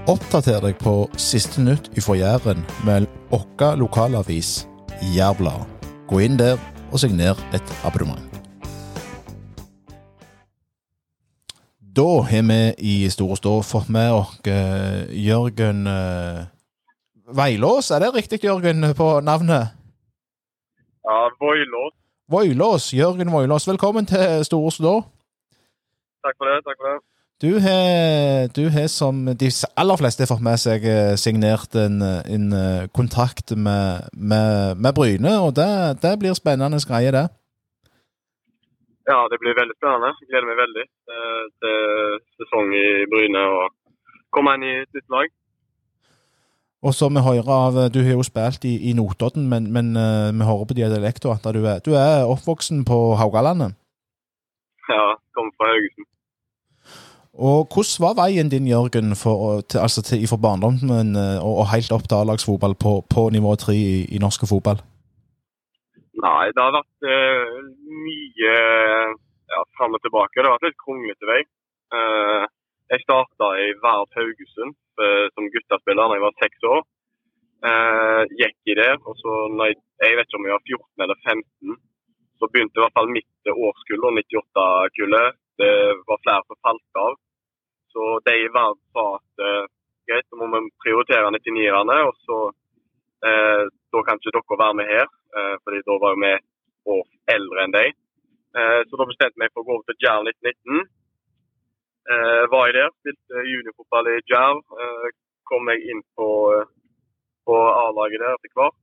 Oppdater 0.04 0.60
deg 0.60 0.76
på 0.84 1.06
siste 1.16 1.62
nytt 1.64 1.86
ifra 1.96 2.18
Jæren 2.20 2.66
med 2.84 3.06
Okka 3.32 3.70
lokalavis 3.80 4.66
Jærbladet. 5.16 5.64
Gå 6.12 6.20
inn 6.26 6.36
der 6.36 6.60
og 6.92 7.00
signer 7.00 7.40
et 7.56 7.70
abonnement. 7.88 8.20
Da 11.80 12.08
har 12.28 12.44
vi 12.50 12.58
i 12.84 13.10
Store 13.16 13.38
Stå 13.40 13.54
fått 13.64 13.88
med 13.88 14.12
oss 14.12 14.34
eh, 14.44 15.08
Jørgen 15.24 15.88
eh, 15.88 16.44
Veilås. 17.40 17.92
Er 17.92 18.04
det 18.04 18.12
riktig, 18.18 18.44
Jørgen, 18.44 18.84
på 18.98 19.08
navnet? 19.24 19.72
Ja, 21.08 21.18
Voilås. 21.40 21.96
Voilås. 22.28 22.92
Jørgen 22.94 23.32
Voilås. 23.32 23.68
Velkommen 23.72 24.06
til 24.06 24.44
Store 24.44 24.72
Stå. 24.72 24.94
Takk 26.28 26.36
for 26.36 26.52
det. 26.52 26.60
takk 26.68 26.76
for 26.82 26.92
det. 26.92 27.00
Du 27.44 27.52
har, 27.60 28.48
du 28.56 28.70
har 28.72 28.88
som 28.88 29.26
de 29.42 29.50
aller 29.76 30.00
fleste 30.00 30.28
fått 30.30 30.44
med 30.46 30.62
seg 30.62 30.86
eh, 30.88 31.16
signert 31.20 31.76
en, 31.76 32.00
en 32.02 32.46
kontakt 32.96 33.52
med, 33.52 34.08
med, 34.16 34.80
med 34.80 34.96
Bryne, 34.96 35.34
og 35.44 35.52
det, 35.60 35.68
det 36.00 36.14
blir 36.22 36.38
spennende 36.40 36.80
greie, 36.88 37.12
det. 37.12 37.26
Ja, 39.12 39.20
det 39.32 39.40
blir 39.42 39.56
veldig 39.60 39.76
spennende. 39.76 40.14
Jeg 40.22 40.30
gleder 40.32 40.48
meg 40.48 40.60
veldig 40.62 40.86
eh, 40.88 41.46
til 41.64 42.20
sesong 42.40 42.72
i 42.80 42.88
Bryne 43.12 43.42
og 43.58 43.74
komme 44.36 44.56
inn 44.56 44.64
i 44.64 44.76
et 44.86 44.96
nytt 44.96 45.10
lag. 45.12 45.34
Og 46.84 46.96
så 46.96 47.08
vi 47.16 47.24
hører 47.24 47.50
av 47.56 47.78
Du 47.96 48.02
har 48.04 48.16
jo 48.16 48.24
spilt 48.28 48.66
i, 48.68 48.74
i 48.90 48.94
Notodden, 48.96 49.50
men, 49.52 49.68
men 49.76 49.92
eh, 50.00 50.32
vi 50.32 50.48
hører 50.48 50.70
på 50.70 50.80
dialekten 50.80 51.36
at 51.36 51.52
du 51.56 51.62
er, 51.68 51.84
du 51.84 51.92
er 52.00 52.24
oppvoksen 52.24 52.86
på 52.88 53.00
Haugalandet. 53.20 53.76
Ja, 54.88 55.04
kommer 55.36 55.52
fra 55.60 55.72
Haugesund. 55.74 56.08
Og 57.34 57.66
hvordan 57.74 58.02
var 58.06 58.14
veien 58.22 58.50
din, 58.50 58.68
Jørgen, 58.70 59.16
for, 59.18 59.62
til, 59.66 59.80
altså 59.82 60.04
til, 60.06 60.22
fra 60.30 60.38
barndommen 60.38 61.16
eh, 61.18 61.40
og, 61.42 61.54
og 61.62 61.72
helt 61.74 61.92
opp 61.96 62.06
til 62.06 62.20
A-lagsfotball 62.22 62.76
på, 62.78 62.92
på 63.14 63.22
nivå 63.34 63.56
tre 63.58 63.74
i, 63.74 64.06
i 64.16 64.22
norsk 64.22 64.46
fotball? 64.46 64.84
Nei, 66.14 66.46
det 66.54 66.62
har 66.62 66.76
vært 66.78 67.08
uh, 67.10 67.58
mye 68.06 68.54
ja, 69.50 69.62
fram 69.78 69.98
og 69.98 70.04
tilbake. 70.06 70.38
Det 70.38 70.46
har 70.46 70.56
vært 70.60 70.68
litt 70.70 70.84
kronglete 70.84 71.30
vei. 71.32 71.40
Uh, 71.90 72.46
jeg 72.94 73.02
starta 73.02 73.50
i 73.64 73.66
Verd 73.82 74.14
Haugesund 74.20 74.78
uh, 75.02 75.26
som 75.34 75.50
guttespiller 75.56 76.06
da 76.06 76.20
jeg 76.20 76.26
var 76.28 76.38
seks 76.44 76.70
år. 76.70 76.84
Gikk 78.36 78.58
i 78.68 78.74
det, 78.76 78.90
og 79.08 79.16
så 79.16 79.34
når 79.56 79.70
jeg, 79.70 79.78
jeg 80.04 80.16
vet 80.20 80.28
ikke 80.28 80.36
om 80.36 80.48
jeg 80.50 80.52
var 80.52 80.66
14 80.68 81.04
eller 81.06 81.20
15, 81.32 81.78
så 82.36 82.50
begynte 82.52 82.76
i 82.76 82.82
hvert 82.84 82.98
fall 83.00 83.14
mitt 83.16 83.52
årskull, 83.54 84.04
98-kullet. 84.20 85.38
Det 85.64 85.70
var 86.10 86.20
flere 86.26 86.44
som 86.44 86.60
falt 86.60 87.00
av. 87.00 87.16
Så 87.94 88.20
de 88.26 88.36
i 88.42 88.52
Vard 88.56 88.80
sa 88.94 89.06
at 89.20 89.46
eh, 89.48 89.66
greit, 90.10 90.28
så 90.30 90.40
må 90.40 90.50
vi 90.54 90.62
prioritere 90.84 91.32
99-erne, 91.36 91.98
og 92.10 92.16
så 92.26 92.40
eh, 93.28 93.64
da 93.94 94.02
kan 94.06 94.20
ikke 94.20 94.34
dere 94.36 94.62
være 94.64 94.80
med 94.80 94.90
her. 94.94 95.08
Eh, 95.38 95.56
fordi 95.64 95.86
da 95.90 96.00
var 96.06 96.18
vi 96.24 96.34
år 96.94 97.06
eldre 97.36 97.64
enn 97.64 97.76
de. 97.76 97.86
Eh, 98.58 98.82
så 98.88 99.00
da 99.00 99.10
bestemte 99.10 99.42
meg 99.42 99.54
for 99.54 99.64
å 99.64 99.68
gå 99.68 99.78
over 99.78 99.86
til 99.90 100.02
Jarl 100.06 100.30
1919. 100.30 100.90
Eh, 102.14 102.44
var 102.52 102.68
jeg 102.68 102.78
der, 102.78 102.92
spilte 103.00 103.46
juniorfotball 103.50 104.12
i 104.12 104.18
Jarl. 104.30 104.62
Eh, 104.84 105.08
kom 105.50 105.72
jeg 105.72 105.86
inn 105.94 106.04
på, 106.18 106.30
på 107.48 107.58
A-laget 107.86 108.24
der 108.24 108.38
etter 108.38 108.56
hvert. 108.58 108.80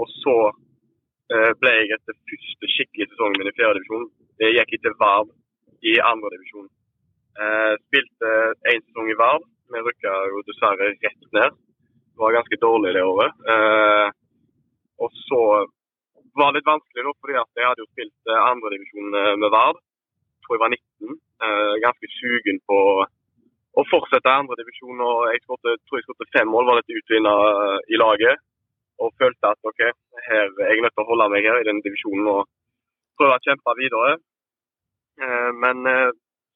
Og 0.00 0.06
så 0.22 0.34
ble 1.60 1.70
jeg 1.72 1.90
etter 1.96 2.14
første 2.16 2.68
skikkelige 2.74 3.10
sesongen 3.10 3.40
min 3.40 3.50
i 3.50 3.54
fjerdedivisjon. 3.56 4.06
Jeg 4.40 4.54
gikk 4.56 4.76
etter 4.78 4.94
Vard 5.00 5.32
i 5.84 5.96
andredivisjon. 6.00 6.68
Eh, 7.42 7.74
spilte 7.88 8.30
én 8.72 8.82
sesong 8.84 9.08
i 9.10 9.18
Vard. 9.18 9.44
Vi 9.72 9.80
rykka 9.86 10.12
jo 10.30 10.42
dessverre 10.46 10.90
rett 10.92 11.22
ned. 11.36 11.54
Det 12.12 12.20
var 12.20 12.36
ganske 12.36 12.58
dårlig 12.60 12.92
det 12.96 13.04
året. 13.08 13.32
Eh, 13.52 14.08
og 15.02 15.10
så 15.26 15.40
var 16.36 16.52
det 16.52 16.60
litt 16.60 16.68
vanskelig, 16.70 17.04
da, 17.06 17.14
fordi 17.20 17.34
jeg 17.38 17.68
hadde 17.68 17.82
jo 17.84 17.88
spilt 17.90 18.30
eh, 18.30 18.42
andredivisjon 18.52 19.16
eh, 19.22 19.34
med. 19.42 19.56
Jeg 19.56 20.44
tror 20.44 20.56
jeg 20.56 20.64
var 20.64 20.74
19. 20.76 21.18
Eh, 21.46 21.74
ganske 21.86 22.10
sugen 22.18 22.60
på 22.68 22.78
å 23.80 23.84
fortsette 23.90 24.36
andredivisjon. 24.42 25.00
Jeg 25.32 25.42
skårte- 25.46 25.78
tror 25.88 25.98
jeg 25.98 26.06
skåret 26.06 26.34
fem 26.36 26.52
mål, 26.52 26.68
var 26.68 26.80
litt 26.80 26.96
utvinna 26.98 27.34
i 27.88 28.00
laget. 28.04 28.44
Og 29.00 29.14
følte 29.18 29.54
at 29.54 29.58
ok, 29.66 29.80
her, 30.28 30.50
jeg 30.68 30.76
er 30.76 30.84
nødt 30.84 30.94
til 30.94 31.04
å 31.04 31.08
holde 31.08 31.30
meg 31.32 31.48
her 31.48 31.62
i 31.62 31.66
den 31.66 31.80
divisjonen 31.82 32.28
og 32.36 32.44
prøve 33.18 33.38
å 33.38 33.44
kjempe 33.46 33.74
videre. 33.80 34.18
Eh, 35.22 35.50
men 35.64 35.86
eh, 35.88 36.12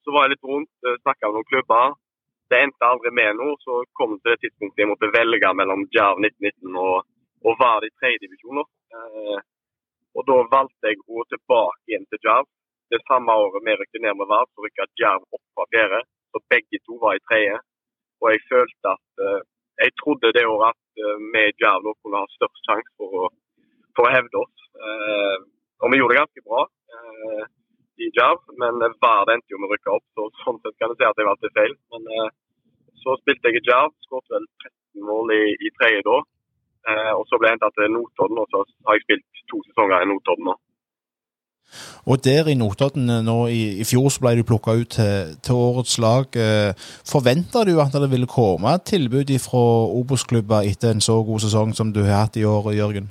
så 0.07 0.15
var 0.15 0.27
jeg 0.29 0.37
litt 0.37 0.47
rundt, 0.47 0.71
uh, 0.87 0.95
snakka 1.03 1.27
med 1.33 1.37
noen 1.41 1.51
klubber. 1.51 1.95
Det 2.51 2.61
endte 2.63 2.87
aldri 2.87 3.11
med 3.19 3.35
noe. 3.41 3.57
Så 3.67 3.81
kom 3.99 4.13
det 4.15 4.23
til 4.23 4.33
det 4.37 4.41
tidspunktet 4.47 4.85
jeg 4.85 4.91
måtte 4.93 5.09
velge 5.17 5.49
mellom 5.59 5.83
Jerv 5.97 6.21
1919 6.23 6.77
og, 6.79 7.03
og 7.43 7.57
Vard 7.59 7.87
i 7.89 7.91
tredjedivisjon. 7.99 8.61
Eh, 8.95 9.39
og 10.17 10.29
da 10.29 10.37
valgte 10.53 10.93
jeg 10.93 11.01
å 11.11 11.25
tilbake 11.33 11.91
igjen 11.91 12.07
til 12.13 12.23
Jerv. 12.23 12.47
Det 12.95 13.01
samme 13.11 13.35
året 13.35 13.67
vi 13.67 13.75
rykket 13.81 14.05
ned 14.05 14.15
med 14.21 14.31
Vard, 14.31 14.47
så 14.55 14.63
rykka 14.63 14.87
Jerv 15.03 15.27
opp 15.35 15.43
fra 15.59 15.67
fjerde. 15.75 15.99
Så 16.31 16.43
begge 16.55 16.79
to 16.87 17.01
var 17.03 17.19
i 17.19 17.25
tredje. 17.27 17.59
Og 18.23 18.31
jeg 18.31 18.47
følte 18.53 18.95
at 18.95 19.27
eh, 19.27 19.43
Jeg 19.83 19.93
trodde 20.01 20.31
det 20.39 20.47
året 20.49 20.71
at 20.73 21.03
eh, 21.03 21.19
vi 21.35 21.43
i 21.51 21.57
Jerv 21.67 21.83
nå 21.85 21.97
kunne 21.99 22.23
ha 22.23 22.31
størst 22.39 22.63
sjanse 22.71 22.95
for, 22.97 23.27
å- 23.27 23.35
for 23.99 24.07
å 24.07 24.15
hevde 24.15 24.39
oss. 24.47 24.71
Eh, 24.87 25.37
og 25.83 25.91
vi 25.93 25.99
gjorde 25.99 26.15
det 26.15 26.23
ganske 26.23 26.47
bra. 26.47 26.63
Eh, 26.95 27.43
i 28.03 28.11
Djerv, 28.17 28.43
men 28.61 28.83
Vard 29.03 29.33
endte 29.33 29.53
jo 29.53 29.61
med 29.61 29.71
å 29.71 29.75
rykke 29.75 29.95
opp, 29.97 30.07
så 30.17 30.29
sånn 30.43 30.61
sett 30.63 30.77
kan 30.81 30.93
jeg 30.93 31.01
si 31.01 31.09
at 31.09 31.21
jeg 31.21 31.29
valgte 31.29 31.53
feil. 31.57 31.75
Men 31.95 32.11
eh, 32.17 32.31
så 33.03 33.17
spilte 33.21 33.51
jeg 33.51 33.61
i 33.61 33.67
Djerv, 33.69 33.95
skåret 34.07 34.37
vel 34.37 34.47
13 34.65 35.09
mål 35.09 35.35
i, 35.37 35.43
i 35.67 35.73
tredje 35.79 36.05
da. 36.07 36.21
Eh, 36.87 37.13
og 37.17 37.25
så 37.27 37.41
ble 37.41 37.51
jeg 37.51 37.59
henta 37.59 37.73
til 37.75 37.91
Notodden, 37.95 38.43
og 38.43 38.49
så 38.53 38.63
har 38.87 38.99
jeg 38.99 39.07
spilt 39.07 39.45
to 39.51 39.63
sesonger 39.69 40.05
i 40.05 40.11
Notodden 40.13 40.51
nå. 40.51 40.57
Og 42.07 42.25
der 42.25 42.47
i 42.47 42.55
Notodden 42.55 43.11
eh, 43.11 43.25
nå 43.27 43.37
i, 43.51 43.63
i 43.83 43.87
fjor 43.89 44.09
så 44.15 44.23
ble 44.23 44.37
du 44.39 44.47
plukka 44.47 44.77
ut 44.79 44.93
til, 44.95 45.35
til 45.43 45.59
årets 45.67 45.97
lag. 46.03 46.39
Eh, 46.39 46.71
Forventa 47.11 47.65
du 47.67 47.75
at 47.83 47.97
det 47.97 48.11
ville 48.13 48.31
komme 48.31 48.77
et 48.77 48.87
tilbud 48.87 49.33
fra 49.43 49.65
Obos-klubber 49.99 50.69
etter 50.71 50.95
en 50.95 51.03
så 51.03 51.19
god 51.27 51.43
sesong 51.47 51.75
som 51.75 51.93
du 51.95 52.05
har 52.07 52.27
hatt 52.27 52.39
i 52.39 52.47
år, 52.47 52.71
Jørgen? 52.77 53.11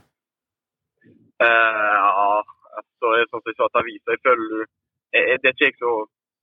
Eh, 1.43 1.48
ja, 2.00 2.14
som 3.29 3.41
jeg 3.45 3.55
sa 3.57 3.67
til 3.69 3.81
avisa, 3.81 4.07
jeg 4.15 4.23
føler 4.25 4.45
du 4.53 4.59
jeg- 5.15 5.39
Det 5.41 5.47
er 5.47 5.55
ikke 5.55 5.69
jeg 5.69 5.77
så 5.79 5.91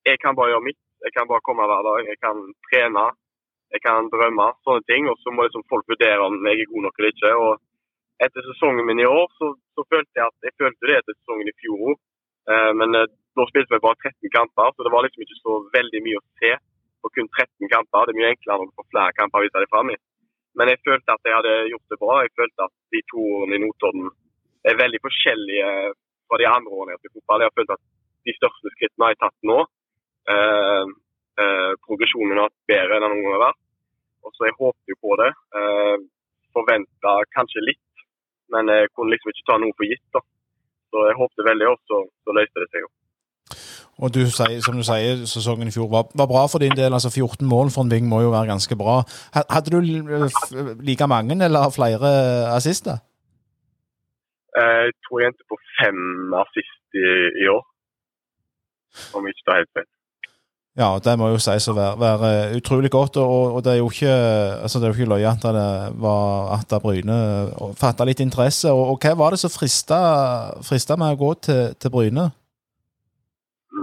Jeg 0.06 0.18
kan 0.18 0.34
bare 0.34 0.50
gjøre 0.52 0.66
mitt. 0.68 0.80
Jeg 1.04 1.12
kan 1.16 1.26
bare 1.30 1.44
komme 1.46 1.62
hver 1.70 1.82
dag. 1.88 2.00
Jeg 2.10 2.18
kan 2.24 2.36
trene. 2.66 3.04
Jeg 3.74 3.80
kan 3.86 4.10
drømme. 4.14 4.46
Sånne 4.64 4.82
ting. 4.90 5.02
Og 5.10 5.16
så 5.22 5.28
må 5.30 5.46
liksom 5.46 5.62
folk 5.70 5.86
vurdere 5.92 6.18
om 6.26 6.34
jeg 6.46 6.58
er 6.60 6.72
god 6.72 6.82
nok 6.86 6.96
eller 6.98 7.12
ikke. 7.14 7.30
Og 7.46 7.52
etter 8.24 8.42
sesongen 8.42 8.86
min 8.86 9.02
i 9.02 9.06
år, 9.18 9.26
så, 9.38 9.46
så 9.74 9.80
følte 9.92 10.14
jeg 10.18 10.26
at 10.26 10.38
jeg 10.46 10.58
følte 10.60 10.88
det 10.88 10.96
etter 10.98 11.14
sesongen 11.18 11.50
i 11.50 11.58
fjor 11.60 11.78
òg. 11.90 11.96
Eh, 12.50 12.72
men 12.78 12.88
eh, 12.98 13.10
nå 13.38 13.46
spilte 13.46 13.74
vi 13.74 13.84
bare 13.86 14.00
13 14.02 14.34
kamper, 14.38 14.68
så 14.74 14.80
det 14.82 14.92
var 14.94 15.06
liksom 15.06 15.22
ikke 15.24 15.38
så 15.40 15.52
veldig 15.76 16.00
mye 16.06 16.20
å 16.20 16.26
se 16.42 16.52
på 17.02 17.10
kun 17.14 17.28
13 17.30 17.70
kamper. 17.74 18.06
Det 18.06 18.14
er 18.14 18.20
mye 18.20 18.32
enklere 18.34 18.66
du 18.66 18.74
får 18.78 18.90
flere 18.90 19.18
kamper 19.18 19.38
å 19.38 19.44
vise 19.46 19.62
deg 19.62 19.72
fram 19.74 19.92
i. 19.94 19.98
Men 20.58 20.68
jeg 20.68 20.82
følte 20.86 21.14
at 21.14 21.26
jeg 21.26 21.38
hadde 21.38 21.54
gjort 21.72 21.92
det 21.94 22.00
bra. 22.02 22.14
Jeg 22.22 22.36
følte 22.38 22.66
at 22.66 22.74
de 22.92 23.00
to 23.10 23.20
årene 23.38 23.56
i 23.56 23.62
Notodden 23.62 24.10
er 24.68 24.82
veldig 24.82 25.00
forskjellige 25.06 25.70
fra 26.32 26.40
de 26.40 26.48
andre 26.48 26.72
årene 26.72 26.94
jeg 26.96 27.00
har 27.04 27.12
fotball. 27.18 27.44
Jeg 27.44 27.50
har 27.52 27.58
følt 27.60 27.74
at 27.76 27.82
de 28.28 28.32
største 28.40 28.72
skrittene 28.76 29.04
har 29.04 29.12
jeg 29.12 29.20
tatt 29.22 29.38
nå. 29.52 29.58
Eh, 30.32 30.86
eh, 31.44 31.72
progresjonen 31.84 32.38
har 32.40 32.48
vært 32.48 32.70
bedre 32.72 32.96
enn 32.96 33.04
den 33.04 33.12
noen 33.16 33.24
gang 33.28 33.36
har 33.36 33.44
vært. 33.50 33.60
Og 34.24 34.32
så 34.38 34.46
Jeg 34.48 34.56
håpet 34.60 34.92
jo 34.94 34.96
på 35.04 35.16
det. 35.20 35.30
Eh, 35.60 35.96
Forventa 36.52 37.12
kanskje 37.36 37.62
litt, 37.64 38.02
men 38.52 38.68
jeg 38.68 38.90
kunne 38.92 39.12
liksom 39.14 39.30
ikke 39.32 39.46
ta 39.48 39.54
noe 39.60 39.72
for 39.76 39.88
gitt. 39.88 40.04
da. 40.12 40.20
Så 40.92 41.06
jeg 41.08 41.16
håpte 41.16 41.46
veldig, 41.48 41.68
og 41.72 41.78
så, 41.88 42.00
så 42.24 42.34
løste 42.36 42.60
det 42.60 42.68
seg 42.72 42.84
jo. 42.84 42.90
Og 44.02 44.12
du 44.12 44.20
sier, 44.28 44.60
som 44.64 44.76
du 44.76 44.82
sier, 44.84 45.22
sesongen 45.28 45.68
i 45.68 45.72
fjor 45.72 45.88
var, 45.92 46.04
var 46.16 46.28
bra 46.28 46.42
for 46.52 46.60
din 46.60 46.74
del. 46.76 46.92
altså 46.92 47.08
14 47.12 47.46
mål 47.48 47.70
for 47.72 47.84
en 47.84 47.88
Bing 47.92 48.04
må 48.08 48.20
jo 48.24 48.32
være 48.34 48.50
ganske 48.52 48.76
bra. 48.76 48.98
Ha- 49.36 49.46
Hadde 49.48 49.72
du 49.72 49.80
like 50.84 51.06
mange 51.08 51.36
eller 51.44 51.70
flere 51.72 52.12
assister? 52.56 53.00
Eh, 54.60 54.84
Jeg 54.88 54.94
tror 55.06 55.20
jeg 55.20 55.32
endte 55.32 55.48
på 55.48 55.58
fem 55.80 56.00
assist 56.42 56.98
i, 56.98 57.08
i 57.44 57.48
år. 57.48 57.64
Om 59.16 59.28
ikke 59.30 59.46
tar 59.46 59.60
helt 59.62 59.74
feil. 59.78 59.90
Ja, 60.80 60.88
det 61.04 61.18
må 61.20 61.26
jo 61.28 61.40
sies 61.40 61.66
å 61.68 61.74
være, 61.76 61.98
være 62.00 62.28
utrolig 62.56 62.90
godt. 62.92 63.18
Og, 63.20 63.56
og 63.56 63.64
det 63.64 63.74
er 63.74 63.80
jo 63.82 63.90
ikke 63.92 64.12
altså 64.64 64.80
det 64.80 64.86
er 64.88 64.92
jo 64.92 64.98
ikke 64.98 65.12
løye 65.12 65.28
at 65.28 65.44
det 65.44 65.64
var 66.00 66.54
at 66.56 66.72
Bryne 66.84 67.16
fatta 67.80 68.06
litt 68.08 68.22
interesse. 68.24 68.72
Og, 68.72 68.94
og 68.94 69.04
hva 69.04 69.12
var 69.20 69.36
det 69.36 69.42
som 69.42 69.52
frista, 69.52 69.98
frista 70.64 70.96
med 71.00 71.12
å 71.12 71.20
gå 71.20 71.34
til, 71.48 71.76
til 71.76 71.92
Bryne? 71.92 72.30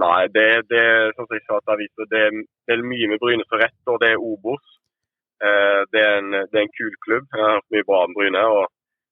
Nei, 0.00 0.22
det, 0.34 0.48
det 0.70 0.84
som 1.14 1.30
jeg 1.30 1.42
sa 1.46 1.60
det, 1.76 1.88
det 2.10 2.74
er 2.74 2.82
mye 2.86 3.10
med 3.10 3.22
Bryne 3.22 3.46
som 3.46 3.60
rett, 3.60 3.78
og 3.90 3.98
det 4.02 4.14
er 4.14 4.22
Obos. 4.22 4.62
Eh, 5.42 5.80
det, 5.94 6.02
er 6.02 6.18
en, 6.18 6.30
det 6.50 6.56
er 6.56 6.64
en 6.66 6.76
kul 6.78 6.94
klubb. 7.06 7.26
Jeg 7.30 7.42
har 7.42 7.58
hørt 7.58 7.74
mye 7.74 7.86
bra 7.86 8.02
om 8.06 8.14
Bryne. 8.18 8.44
og 8.50 8.66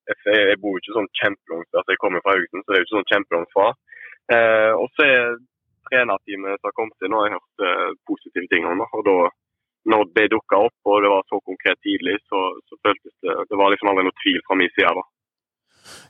jeg, 0.08 0.38
jeg 0.52 0.60
bor 0.62 0.74
jo 0.74 0.80
ikke 0.82 0.96
sånn 0.96 1.12
kjempelangt 1.20 1.78
altså 1.78 1.94
jeg 1.94 2.02
kommer 2.02 2.24
fra 2.24 2.34
Haugesund, 2.34 2.64
så 2.64 2.70
det 2.70 2.76
er 2.76 2.82
jo 2.82 2.86
ikke 2.86 2.96
sånn 2.96 3.12
kjempelangt 3.12 3.54
fra. 3.56 3.68
Eh, 4.36 4.72
og 4.76 4.88
så 4.96 5.06
er 5.08 5.36
trenerteamet 5.88 6.60
som 6.60 6.68
har 6.68 6.76
kommet 6.76 7.04
inn, 7.04 7.14
og 7.16 7.24
jeg 7.24 7.34
har 7.34 7.38
hørt 7.38 7.68
eh, 7.68 7.92
positive 8.08 8.50
ting 8.52 8.66
om 8.68 8.82
det. 8.82 8.88
Og 8.96 9.04
da 9.08 9.18
når 9.88 10.08
det 10.16 10.26
dukka 10.34 10.58
opp, 10.68 10.76
og 10.90 11.04
det 11.04 11.12
var 11.12 11.22
så 11.30 11.38
konkret 11.48 11.78
tidlig, 11.86 12.18
så, 12.28 12.40
så 12.68 12.76
føltes 12.84 13.14
det 13.24 13.36
Det 13.48 13.56
var 13.60 13.72
liksom 13.72 13.90
aldri 13.92 14.04
noe 14.08 14.20
tvil 14.22 14.42
fra 14.46 14.58
min 14.60 14.74
side. 14.74 14.92
da. 14.98 15.04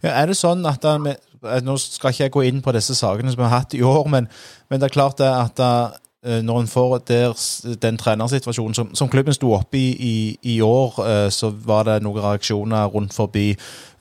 Ja, 0.02 0.10
er 0.22 0.30
det 0.30 0.38
sånn 0.38 0.66
at 0.66 0.82
da, 0.82 0.96
eh, 0.98 1.62
Nå 1.62 1.78
skal 1.82 2.14
ikke 2.14 2.26
jeg 2.26 2.34
gå 2.34 2.44
inn 2.48 2.62
på 2.64 2.74
disse 2.74 2.96
sakene 2.98 3.32
som 3.32 3.42
vi 3.42 3.48
har 3.48 3.60
hatt 3.60 3.78
i 3.78 3.84
år, 3.84 4.04
men, 4.10 4.30
men 4.70 4.80
det 4.80 4.88
er 4.88 4.96
klart 4.96 5.22
at 5.24 5.62
eh, 5.62 5.98
når 6.22 6.60
en 6.60 6.66
får 6.66 6.98
der, 7.06 7.34
den 7.82 7.98
trenersituasjonen 7.98 8.74
som, 8.74 8.88
som 8.94 9.08
klubben 9.08 9.34
sto 9.36 9.52
oppe 9.54 9.78
i 9.78 9.88
i, 10.02 10.16
i 10.42 10.60
år, 10.60 10.98
eh, 11.10 11.28
så 11.30 11.50
var 11.70 11.86
det 11.86 12.00
noen 12.02 12.22
reaksjoner 12.24 12.90
rundt 12.94 13.14
forbi. 13.14 13.50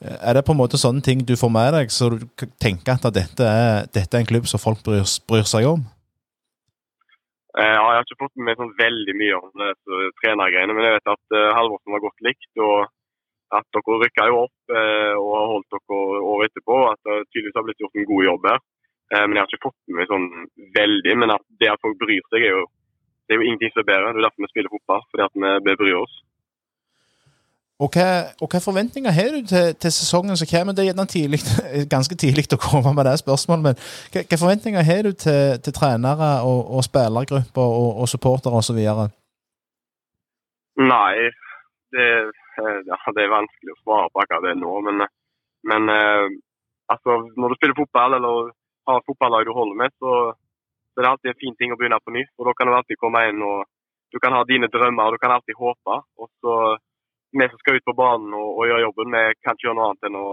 Eh, 0.02 0.16
Er 0.20 0.34
det 0.34 0.44
på 0.44 0.52
en 0.52 0.58
måte 0.62 0.80
sånne 0.80 1.04
ting 1.04 1.22
du 1.22 1.36
får 1.36 1.52
med 1.54 1.72
deg, 1.76 1.94
så 1.94 2.10
du 2.10 2.18
tenker 2.58 2.98
at 2.98 3.14
dette 3.14 3.46
er, 3.46 3.86
dette 3.94 4.16
er 4.16 4.24
en 4.24 4.32
klubb 4.32 4.50
som 4.50 4.62
folk 4.62 4.82
bryr, 4.86 5.06
bryr 5.30 5.46
seg 5.46 5.70
om? 5.70 5.86
Eh, 7.58 7.74
ja, 7.78 7.82
jeg 7.86 7.96
har 7.96 8.06
ikke 8.06 8.22
fått 8.26 8.44
med 8.46 8.58
sånn 8.58 8.74
veldig 8.78 9.14
mye 9.22 9.38
om 9.38 9.50
det 9.62 9.72
trenergreiene, 10.22 10.74
men 10.74 10.86
jeg 10.88 10.98
vet 10.98 11.14
at 11.14 11.36
uh, 11.38 11.54
Halvorsen 11.58 11.94
var 11.94 12.06
godt 12.06 12.26
likt. 12.26 12.52
og 12.58 12.86
at 13.56 13.64
dere 13.72 14.00
rykka 14.02 14.26
jo 14.28 14.42
opp 14.44 14.72
eh, 14.76 15.14
og 15.16 15.30
har 15.32 15.46
holdt 15.54 15.70
dere 15.72 16.00
året 16.32 16.50
etterpå. 16.50 16.76
At 16.90 17.00
det 17.08 17.14
tydeligvis 17.32 17.56
har 17.56 17.64
blitt 17.64 17.80
gjort 17.80 17.96
en 17.96 18.10
god 18.10 18.24
jobb 18.26 18.48
her. 18.50 18.58
Eh, 19.14 19.24
men 19.24 19.36
jeg 19.36 19.42
har 19.42 19.50
ikke 19.50 19.68
fått 19.68 19.78
med 19.88 20.00
meg 20.02 20.10
sånn 20.12 20.30
veldig. 20.76 21.18
Men 21.22 21.34
at 21.36 21.44
det 21.60 21.72
at 21.72 21.84
folk 21.84 21.98
bryr 22.00 22.24
seg, 22.28 22.44
er 22.44 22.56
jo, 22.56 22.64
det 23.26 23.36
er 23.36 23.42
jo 23.42 23.50
ingenting 23.50 23.74
som 23.74 23.84
er 23.84 23.90
bedre. 23.92 24.14
Det 24.14 24.22
er 24.22 24.28
derfor 24.28 24.44
vi 24.44 24.52
spiller 24.52 24.74
fotball. 24.74 25.04
Fordi 25.12 25.26
at 25.28 25.62
vi, 25.68 25.76
bryr 25.82 26.00
oss. 26.02 26.16
Og 27.78 27.94
hva, 27.94 28.06
og 28.42 28.50
hva 28.50 28.58
forventninger 28.58 29.12
har 29.14 29.28
du 29.36 29.44
til, 29.46 29.68
til 29.78 29.92
sesongen 29.94 30.38
som 30.38 30.48
kommer? 30.50 30.74
Det 30.74 30.82
er 30.82 30.88
gjerne 30.90 31.06
tidlig, 31.12 31.38
ganske 31.94 32.16
tidlig 32.18 32.48
å 32.56 32.58
komme 32.58 32.90
med 32.96 33.06
det 33.06 33.20
spørsmålet, 33.20 33.68
men 33.68 33.76
hva, 34.10 34.24
hva 34.26 34.38
forventninger 34.40 34.88
har 34.88 35.06
du 35.06 35.12
til, 35.14 35.60
til 35.62 35.76
trenere 35.76 36.30
og, 36.48 36.58
og 36.74 36.82
spillergrupper 36.82 37.76
og, 37.82 38.00
og 38.02 38.10
supportere 38.10 38.58
osv.? 38.58 38.80
Nei, 40.90 41.30
det, 41.94 42.08
eh, 42.58 42.80
ja, 42.90 42.98
det 43.14 43.22
er 43.22 43.36
vanskelig 43.36 43.76
å 43.76 43.80
svare 43.84 44.10
på 44.10 44.24
akkurat 44.24 44.48
det 44.48 44.56
nå. 44.58 44.74
Men, 44.88 45.06
men 45.70 45.94
eh, 45.94 46.26
altså, 46.90 47.20
når 47.38 47.54
du 47.54 47.60
spiller 47.60 47.78
fotball 47.78 48.18
eller 48.18 48.50
har 48.88 49.04
fotballag 49.06 49.46
du 49.46 49.52
holder 49.56 49.78
med, 49.82 49.94
så, 50.00 50.12
så 50.92 51.00
er 51.00 51.06
det 51.06 51.10
alltid 51.12 51.32
en 51.32 51.42
fin 51.42 51.56
ting 51.60 51.72
å 51.74 51.78
begynne 51.78 52.00
på 52.04 52.14
nytt. 52.14 52.32
Og 52.38 52.48
da 52.48 52.54
kan 52.56 52.68
du 52.68 52.76
alltid 52.76 53.00
komme 53.00 53.24
inn 53.30 53.42
og 53.44 53.66
du 54.12 54.18
kan 54.24 54.32
ha 54.32 54.44
dine 54.48 54.70
drømmer, 54.72 55.08
og 55.08 55.16
du 55.16 55.20
kan 55.20 55.34
alltid 55.34 55.58
håpe. 55.58 55.96
Og 56.16 56.30
så 56.40 56.54
vi 57.32 57.48
som 57.48 57.58
skal 57.60 57.76
ut 57.76 57.84
på 57.84 57.96
banen 57.96 58.32
og, 58.34 58.48
og 58.56 58.68
gjøre 58.68 58.84
jobben, 58.86 59.12
vi 59.12 59.24
kan 59.44 59.56
ikke 59.56 59.68
gjøre 59.68 59.78
noe 59.78 59.88
annet 59.90 60.08
enn 60.08 60.16
å 60.16 60.28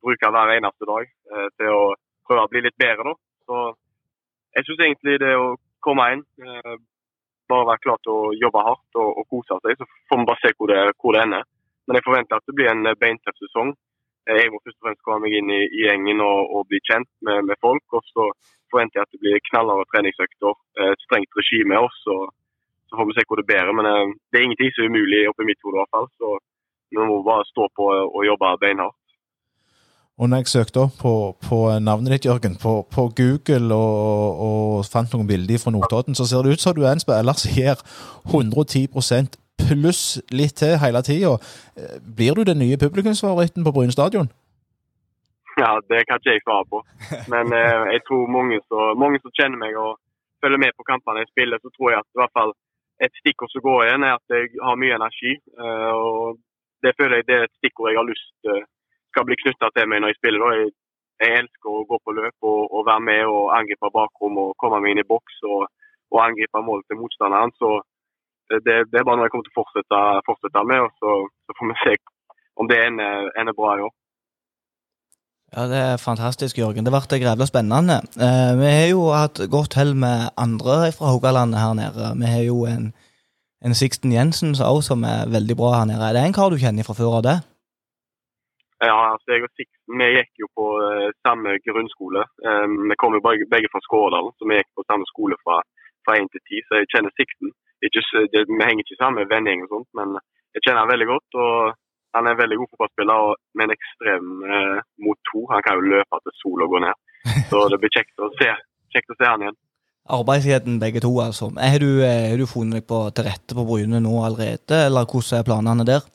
bruke 0.00 0.30
hver 0.32 0.52
eneste 0.56 0.88
dag 0.88 1.04
eh, 1.04 1.48
til 1.60 1.74
å 1.76 1.82
prøve 2.28 2.46
å 2.46 2.52
bli 2.52 2.62
litt 2.64 2.78
bedre. 2.80 3.12
da. 3.12 3.14
Så 3.44 3.58
jeg 4.56 4.66
syns 4.66 4.84
egentlig 4.86 5.18
det 5.20 5.34
å 5.36 5.50
komme 5.84 6.06
inn, 6.14 6.24
eh, 6.40 6.76
bare 7.50 7.68
være 7.68 7.84
klar 7.84 8.00
til 8.04 8.14
å 8.14 8.32
jobbe 8.38 8.64
hardt 8.64 9.00
og, 9.02 9.10
og 9.20 9.28
kose 9.34 9.58
seg, 9.60 9.76
så 9.76 9.88
får 10.08 10.20
vi 10.20 10.28
bare 10.30 10.42
se 10.44 10.54
hvor 10.56 10.72
det, 10.72 10.80
hvor 11.02 11.16
det 11.16 11.24
ender. 11.26 11.46
Men 11.86 11.98
jeg 11.98 12.06
forventer 12.06 12.38
at 12.38 12.48
det 12.48 12.56
blir 12.56 12.70
en 12.70 12.92
beintøff 13.00 13.40
sesong. 13.42 13.74
Jeg 14.38 14.50
må 14.52 14.60
først 14.62 14.78
og 14.78 14.84
fremst 14.86 15.04
komme 15.06 15.24
meg 15.24 15.36
inn 15.38 15.50
i, 15.50 15.62
i 15.78 15.80
gjengen 15.86 16.22
og, 16.22 16.40
og 16.54 16.68
bli 16.70 16.78
kjent 16.88 17.10
med, 17.26 17.38
med 17.48 17.56
folk. 17.64 17.86
Og 17.96 18.02
så 18.12 18.26
forventer 18.70 18.98
jeg 19.00 19.06
at 19.06 19.14
det 19.14 19.22
blir 19.24 19.46
knallharde 19.48 19.88
treningsøkter, 19.90 20.54
eh, 20.78 20.92
et 20.94 21.04
strengt 21.06 21.38
regime. 21.40 21.80
Og 21.84 21.90
så, 22.04 22.16
så 22.88 22.98
får 22.98 23.08
vi 23.08 23.16
se 23.16 23.26
hvor 23.26 23.40
det 23.40 23.50
bærer. 23.50 23.72
Men 23.78 23.90
eh, 23.90 24.14
det 24.30 24.38
er 24.38 24.46
ingenting 24.46 24.72
som 24.72 24.86
er 24.86 24.92
umulig 24.92 25.26
oppi 25.30 25.48
mitt 25.50 25.62
hode 25.64 25.76
i 25.76 25.80
hvert 25.82 25.94
fall. 25.96 26.08
Så 26.20 26.28
vi 26.90 27.10
må 27.10 27.20
bare 27.30 27.50
stå 27.52 27.68
på 27.78 27.90
og 28.16 28.22
jobbe 28.30 28.56
beinhardt. 28.62 28.98
Og 30.20 30.28
når 30.28 30.42
jeg 30.42 30.52
søkte 30.52 30.82
opp 30.84 30.98
på, 31.00 31.12
på 31.48 31.58
navnet 31.80 32.12
ditt, 32.12 32.26
Jørgen, 32.28 32.58
på, 32.60 32.72
på 32.92 33.02
Google 33.16 33.74
og, 33.74 34.40
og 34.46 34.84
fant 34.84 35.14
noen 35.14 35.28
bilder 35.30 35.62
fra 35.62 35.72
Notodden, 35.72 36.14
så 36.18 36.26
ser 36.28 36.44
det 36.44 36.52
ut 36.52 36.60
som 36.60 36.76
du 36.76 36.82
er 36.84 36.92
en 36.92 37.00
spiller 37.00 37.38
som 37.40 37.54
gir 37.56 37.80
110 38.28 38.90
pluss 39.68 40.04
litt 40.34 40.56
til 40.60 40.78
hele 40.82 41.02
tida. 41.06 41.36
Blir 42.16 42.38
du 42.38 42.44
den 42.48 42.62
nye 42.62 42.80
publikumsfavoritten 42.80 43.66
på 43.66 43.74
Bryne 43.76 43.94
stadion? 43.94 44.30
Ja, 45.62 45.70
det 45.90 46.00
kan 46.06 46.18
ikke 46.18 46.34
jeg 46.34 46.44
svare 46.46 46.66
på. 46.72 46.78
Men 47.32 47.44
eh, 47.60 47.82
jeg 47.94 48.00
tror 48.06 48.34
mange 48.36 48.56
som, 48.68 48.82
mange 49.02 49.18
som 49.22 49.34
kjenner 49.38 49.58
meg 49.64 49.72
og 49.84 49.92
følger 50.42 50.60
med 50.64 50.72
på 50.76 50.86
kampene 50.90 51.22
jeg 51.22 51.32
spiller, 51.32 51.58
så 51.60 51.68
tror 51.74 51.88
jeg 51.90 52.00
at 52.02 52.10
i 52.10 52.20
hvert 52.20 52.36
fall 52.38 52.52
et 53.04 53.14
stikkord 53.20 53.50
som 53.52 53.64
går 53.68 53.80
igjen, 53.84 54.06
er 54.06 54.14
at 54.16 54.34
jeg 54.36 54.44
har 54.66 54.82
mye 54.82 54.98
energi. 55.00 55.32
Eh, 55.62 55.92
og 56.06 56.38
det 56.84 56.96
føler 56.98 57.16
jeg 57.16 57.28
det 57.28 57.36
er 57.38 57.46
et 57.48 57.58
stikkord 57.60 57.90
jeg 57.90 58.00
har 58.00 58.10
lyst 58.12 58.50
eh, 58.52 58.64
skal 59.10 59.26
bli 59.26 59.36
knytta 59.42 59.72
til 59.74 59.90
meg 59.90 60.00
når 60.00 60.12
jeg 60.12 60.20
spiller. 60.20 60.44
Da. 60.44 60.50
Jeg, 60.60 60.72
jeg 61.20 61.38
elsker 61.42 61.70
å 61.74 61.86
gå 61.90 61.98
på 62.04 62.16
løp 62.16 62.48
og, 62.52 62.60
og 62.76 62.86
være 62.88 63.06
med 63.10 63.22
og 63.28 63.52
angripe 63.58 63.94
bakrom 63.96 64.38
og 64.44 64.56
komme 64.62 64.80
meg 64.80 64.94
inn 64.94 65.02
i 65.04 65.10
boks 65.12 65.42
og, 65.52 65.66
og 66.14 66.22
angripe 66.24 66.62
målet 66.68 66.86
til 66.88 67.00
motstanderen. 67.02 67.52
Så 67.60 67.80
det, 68.66 68.76
det 68.90 68.98
er 68.98 69.06
bare 69.06 69.18
noe 69.18 69.26
jeg 69.28 69.32
kommer 69.34 69.48
til 69.48 69.54
å 69.54 69.60
fortsette, 69.60 70.02
fortsette 70.28 70.62
med, 70.70 70.86
og 70.86 70.90
så, 71.00 71.16
så 71.46 71.58
får 71.58 71.70
vi 71.70 71.78
se 71.84 71.94
om 72.60 72.68
det 72.70 72.78
ender, 72.88 73.30
ender 73.40 73.56
bra 73.56 73.76
i 73.78 73.84
år. 73.86 73.92
Ja, 75.56 75.62
Det 75.66 75.80
er 75.90 76.04
fantastisk, 76.08 76.58
Jørgen. 76.58 76.84
Det 76.86 76.92
ble 76.94 77.18
grevla 77.22 77.46
spennende. 77.46 77.96
Eh, 78.26 78.52
vi 78.60 78.68
har 78.70 78.88
jo 78.94 79.10
hatt 79.10 79.38
godt 79.50 79.74
hell 79.78 79.96
med 79.98 80.30
andre 80.38 80.92
fra 80.94 81.10
Haugalandet 81.10 81.58
her 81.58 81.74
nede. 81.74 82.10
Vi 82.22 82.26
har 82.34 82.44
jo 82.46 82.58
en, 82.70 82.92
en 83.66 83.74
Sixten 83.74 84.12
Jensen 84.14 84.54
også 84.54 84.94
som 84.94 85.02
er 85.14 85.26
veldig 85.36 85.56
bra 85.60 85.70
her 85.78 85.86
nede. 85.90 86.06
Er 86.06 86.14
det 86.14 86.22
en 86.22 86.36
kar 86.38 86.54
du 86.54 86.58
kjenner 86.62 86.86
fra 86.86 86.98
før 87.00 87.18
av 87.18 87.26
det? 87.26 87.36
Ja, 88.88 88.98
altså 89.12 89.26
jeg 89.34 89.42
og 89.44 89.52
Sixten 89.58 89.98
vi 90.00 90.06
gikk 90.16 90.32
jo 90.42 90.46
på 90.58 90.66
eh, 90.86 91.10
samme 91.26 91.58
grunnskole. 91.66 92.22
Eh, 92.46 92.66
vi 92.90 93.00
kom 93.02 93.18
jo 93.18 93.26
begge, 93.26 93.50
begge 93.54 93.72
fra 93.72 93.82
Skårdalen, 93.88 94.32
så 94.38 94.46
vi 94.46 94.60
gikk 94.60 94.70
på 94.78 94.86
samme 94.86 95.06
skole 95.10 95.36
fra, 95.42 95.58
fra 96.06 96.16
1 96.20 96.30
til 96.30 96.42
10, 96.46 96.62
så 96.68 96.78
jeg 96.78 96.90
kjenner 96.94 97.12
Sixten. 97.18 97.50
Ikke, 97.86 98.02
det, 98.32 98.44
vi 98.48 98.60
henger 98.60 98.84
ikke 98.84 98.98
sammen 99.00 99.22
med 99.22 99.30
vennegjeng 99.32 99.64
og 99.64 99.72
sånt, 99.74 99.90
men 99.98 100.18
jeg 100.54 100.64
kjenner 100.64 100.84
han 100.84 100.92
veldig 100.92 101.08
godt. 101.10 101.38
og 101.44 101.54
Han 102.16 102.26
er 102.26 102.34
en 102.34 102.42
veldig 102.42 102.58
god 102.60 102.70
fotballspiller 102.72 103.26
og 103.28 103.32
med 103.56 103.66
en 103.66 103.74
ekstrem 103.76 104.30
eh, 104.56 104.78
motor. 105.06 105.42
Han 105.54 105.64
kan 105.66 105.78
jo 105.78 105.92
løpe 105.94 106.20
til 106.24 106.36
sola 106.42 106.68
går 106.72 106.84
ned. 106.86 107.02
Så 107.50 107.66
det 107.72 107.80
blir 107.80 107.92
kjekt 107.94 108.24
å 108.24 108.30
se, 108.40 108.48
kjekt 108.94 109.12
å 109.14 109.18
se 109.18 109.28
han 109.28 109.44
igjen. 109.44 109.58
Arbeidsgjeden 110.10 110.80
begge 110.82 111.02
to, 111.04 111.12
altså. 111.22 111.50
Har 111.54 111.78
du, 111.82 111.90
eh, 112.02 112.34
du 112.40 112.46
funnet 112.50 112.80
deg 112.80 112.88
på, 112.88 113.02
til 113.14 113.28
rette 113.28 113.56
på 113.56 113.66
Bryne 113.68 114.00
nå 114.02 114.14
allerede, 114.26 114.86
eller 114.88 115.06
hvordan 115.06 115.38
er 115.38 115.46
planene 115.46 115.86
der? 115.86 116.08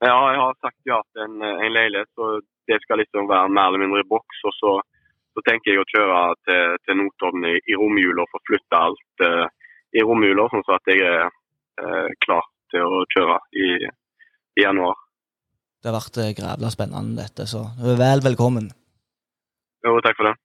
Ja, 0.00 0.16
jeg 0.32 0.40
har 0.40 0.56
sagt 0.64 0.80
ja 0.88 0.98
til 1.12 1.26
en, 1.26 1.42
en 1.44 1.74
leilighet, 1.76 2.08
så 2.16 2.40
det 2.70 2.78
skal 2.84 3.00
liksom 3.02 3.28
være 3.28 3.52
mer 3.52 3.68
eller 3.68 3.82
mindre 3.84 4.02
i 4.04 4.10
boks. 4.10 4.42
Og 4.48 4.54
så, 4.56 4.74
så 5.36 5.44
tenker 5.48 5.72
jeg 5.72 5.82
å 5.82 5.88
kjøre 5.92 6.20
til, 6.48 6.76
til 6.84 7.00
Notodden 7.00 7.48
i, 7.50 7.56
i 7.68 7.78
romjula 7.78 8.24
og 8.24 8.32
få 8.34 8.42
flytta 8.50 8.84
alt 8.90 9.24
eh, 9.26 9.46
i 9.96 10.04
romjula, 10.06 10.46
sånn 10.50 10.66
at 10.74 10.90
jeg 10.90 11.04
er 11.06 11.26
eh, 11.26 12.10
klar 12.24 12.44
til 12.70 12.84
å 12.86 13.02
kjøre 13.14 13.38
i, 13.58 13.70
i 14.58 14.64
januar. 14.64 14.98
Det 15.80 15.90
har 15.90 15.96
vært 15.96 16.20
eh, 16.20 16.34
grævla 16.36 16.70
spennende, 16.72 17.22
dette, 17.22 17.46
så 17.50 17.64
du 17.80 17.90
er 17.94 18.00
vel 18.00 18.24
velkommen. 18.24 18.70
Jo, 19.86 19.96
takk 20.04 20.18
for 20.20 20.30
det. 20.30 20.36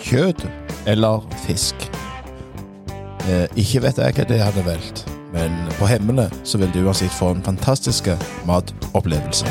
Kjøtt 0.00 0.46
eller 0.88 1.26
fisk? 1.44 1.88
Eh, 3.28 3.46
ikke 3.60 3.84
vet 3.84 4.00
jeg 4.00 4.16
hva 4.16 4.24
det 4.26 4.40
hadde 4.40 4.64
valgt, 4.66 5.04
men 5.34 5.52
på 5.78 5.90
Hemmene 5.90 6.30
så 6.48 6.58
vil 6.58 6.72
du 6.74 6.80
uansett 6.86 7.12
få 7.14 7.34
en 7.34 7.44
fantastisk 7.44 8.08
matopplevelse. 8.48 9.46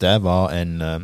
Det 0.00 0.16
var 0.24 0.54
en 0.56 0.80
eh, 0.80 1.00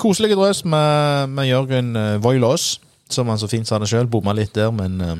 koselig 0.00 0.36
drøs 0.36 0.64
med, 0.64 1.28
med 1.36 1.50
Jørgen 1.50 1.96
uh, 1.96 2.16
Voilås, 2.24 2.80
som 3.10 3.28
han 3.28 3.38
så 3.40 3.48
fint 3.50 3.66
sa 3.68 3.78
det 3.78 3.88
sjøl. 3.90 4.06
Bomma 4.10 4.32
litt 4.36 4.54
der, 4.56 4.70
men 4.74 5.00
eh, 5.00 5.16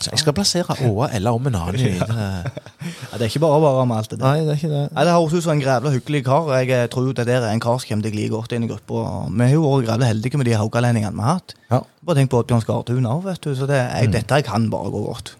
så 0.00 0.08
jeg 0.14 0.22
skal 0.22 0.32
plassere 0.32 0.72
Åa 0.88 1.10
eller 1.12 1.34
om 1.36 1.46
en 1.50 1.54
annen. 1.58 1.76
i 1.76 1.98
det. 2.00 2.06
Ja, 2.08 3.18
det 3.18 3.26
er 3.26 3.28
ikke 3.28 3.42
bare 3.44 3.58
bare 3.60 3.82
med 3.86 3.96
alt 3.98 4.10
det 4.10 4.18
der. 4.22 4.24
Nei, 4.24 4.40
det 4.46 4.54
er 4.54 4.56
ikke 4.62 4.70
det. 4.72 4.84
Nei, 4.96 5.04
Det 5.04 5.12
høres 5.12 5.34
ut 5.36 5.44
som 5.44 5.52
en 5.52 5.60
grævla 5.60 5.90
hyggelig 5.92 6.22
kar. 6.24 6.48
Jeg 6.62 6.88
tror 6.94 7.04
jo 7.10 7.12
det 7.18 7.26
der 7.28 7.44
er 7.44 7.52
en 7.52 7.60
kar 7.60 7.76
som 7.78 7.88
kommer 7.90 8.06
deg 8.06 8.16
like 8.16 8.32
godt 8.32 8.54
inn 8.56 8.64
i 8.64 8.70
gruppa. 8.70 9.02
Vi 9.28 9.44
har 9.44 9.52
jo 9.52 9.66
vært 9.66 9.86
grævla 9.90 10.08
heldige 10.08 10.40
med 10.40 10.48
de 10.48 10.56
haugalendingene 10.56 11.12
vi 11.18 11.26
har 11.26 11.36
hatt. 11.42 11.54
Ja. 11.70 11.82
Bare 12.08 12.16
tenk 12.22 12.32
på 12.32 12.40
Oddbjørn 12.40 12.64
Skartun 12.64 13.06
òg, 13.12 13.20
vet 13.28 13.44
du. 13.44 13.52
Så 13.54 13.68
det, 13.68 13.82
jeg, 13.82 14.08
Mm. 14.08 14.12
dette 14.16 14.42
kan 14.48 14.70
bare 14.72 14.90
gå 14.90 15.02
godt. 15.10 15.34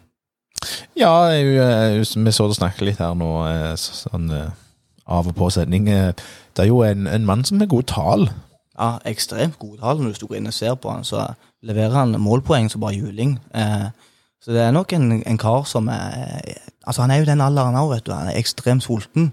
Ja, 1.01 1.15
jeg, 1.33 1.55
jeg, 1.57 2.05
vi 2.27 2.33
så 2.37 2.47
det 2.51 2.57
snakke 2.61 2.85
litt 2.87 3.01
her 3.03 3.15
nå, 3.19 3.31
eh, 3.49 3.73
sånn 3.81 4.29
eh, 4.37 4.51
av 5.09 5.27
og 5.33 5.35
på 5.35 5.49
sending. 5.51 5.89
Eh, 5.89 6.13
Det 6.55 6.67
er 6.67 6.69
jo 6.69 6.83
en, 6.85 7.07
en 7.09 7.25
mann 7.25 7.43
som 7.49 7.59
har 7.65 7.67
god 7.73 7.87
tall. 7.89 8.29
Ja, 8.79 8.99
ekstremt 9.09 9.57
god 9.59 9.79
tall. 9.81 10.03
Når 10.05 10.21
du 10.21 10.27
går 10.29 10.37
inn 10.43 10.47
og 10.53 10.53
ser 10.53 10.77
på 10.77 10.93
han, 10.93 11.03
så 11.09 11.31
leverer 11.63 11.95
han 11.97 12.17
målpoeng 12.21 12.71
som 12.71 12.83
bare 12.83 12.99
juling. 12.99 13.37
Eh, 13.55 13.89
så 14.43 14.55
det 14.55 14.65
er 14.65 14.75
nok 14.75 14.93
en, 14.97 15.23
en 15.23 15.39
kar 15.39 15.67
som 15.71 15.89
er 15.93 16.59
Altså, 16.83 17.05
han 17.05 17.13
er 17.15 17.21
jo 17.21 17.27
den 17.29 17.41
alderen 17.41 17.77
òg, 17.79 17.93
vet 17.93 18.07
du. 18.09 18.11
Han 18.11 18.27
er 18.27 18.41
ekstremt 18.41 18.83
sulten. 18.83 19.29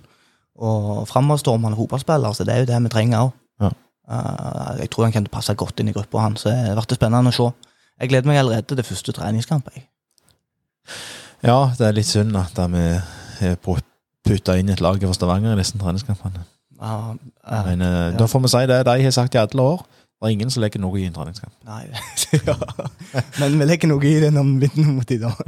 Og 0.62 1.08
framadstormende 1.10 1.80
fotballspiller, 1.80 2.36
så 2.38 2.46
det 2.46 2.54
er 2.54 2.60
jo 2.62 2.68
det 2.70 2.84
vi 2.84 2.92
trenger 2.94 3.24
òg. 3.24 3.32
Ja. 3.64 3.72
jeg 4.80 4.90
tror 4.90 5.08
han 5.08 5.16
kan 5.16 5.26
passe 5.34 5.56
godt 5.58 5.80
inn 5.80 5.90
i 5.90 5.96
gruppa 5.96 6.20
hans. 6.20 6.42
så 6.46 6.50
Det 6.50 6.76
blir 6.76 7.00
spennende 7.00 7.34
å 7.34 7.34
se. 7.34 7.48
Jeg 8.00 8.10
gleder 8.10 8.30
meg 8.30 8.38
allerede 8.38 8.68
til 8.70 8.78
det 8.78 8.86
første 8.86 9.12
treningskamp. 9.12 9.72
Jeg. 9.74 9.88
Ja, 11.44 11.72
det 11.78 11.88
er 11.88 11.98
litt 11.98 12.10
synd 12.10 12.38
at 12.38 12.62
vi 12.70 12.86
har 13.40 13.58
putta 13.64 14.58
inn 14.60 14.70
et 14.70 14.82
lag 14.84 15.00
fra 15.02 15.16
Stavanger 15.16 15.56
i 15.56 15.62
disse 15.62 15.80
treningskampene. 15.80 16.46
Ja, 16.80 17.16
uh, 17.16 17.66
Men 17.68 17.82
uh, 17.82 17.88
ja. 17.88 18.18
da 18.20 18.28
får 18.28 18.44
vi 18.46 18.52
si 18.54 18.66
det 18.72 18.84
de 18.88 19.04
har 19.04 19.16
sagt 19.16 19.36
i 19.36 19.42
alle 19.42 19.66
år. 19.74 19.84
Det 20.20 20.28
er 20.28 20.34
ingen 20.36 20.50
som 20.52 20.60
legger 20.60 20.82
noe 20.84 21.00
i 21.00 21.06
en 21.08 21.14
treningskamp. 21.16 21.54
Nei, 21.64 21.86
ja. 22.50 22.56
Men 23.40 23.56
vi 23.62 23.68
legger 23.70 23.88
noe 23.88 24.04
i 24.04 24.18
det 24.20 24.34
når 24.36 24.50
vi 24.50 24.68
vinner 24.68 24.92
mot 24.98 25.08
dem, 25.08 25.24
da. 25.30 25.32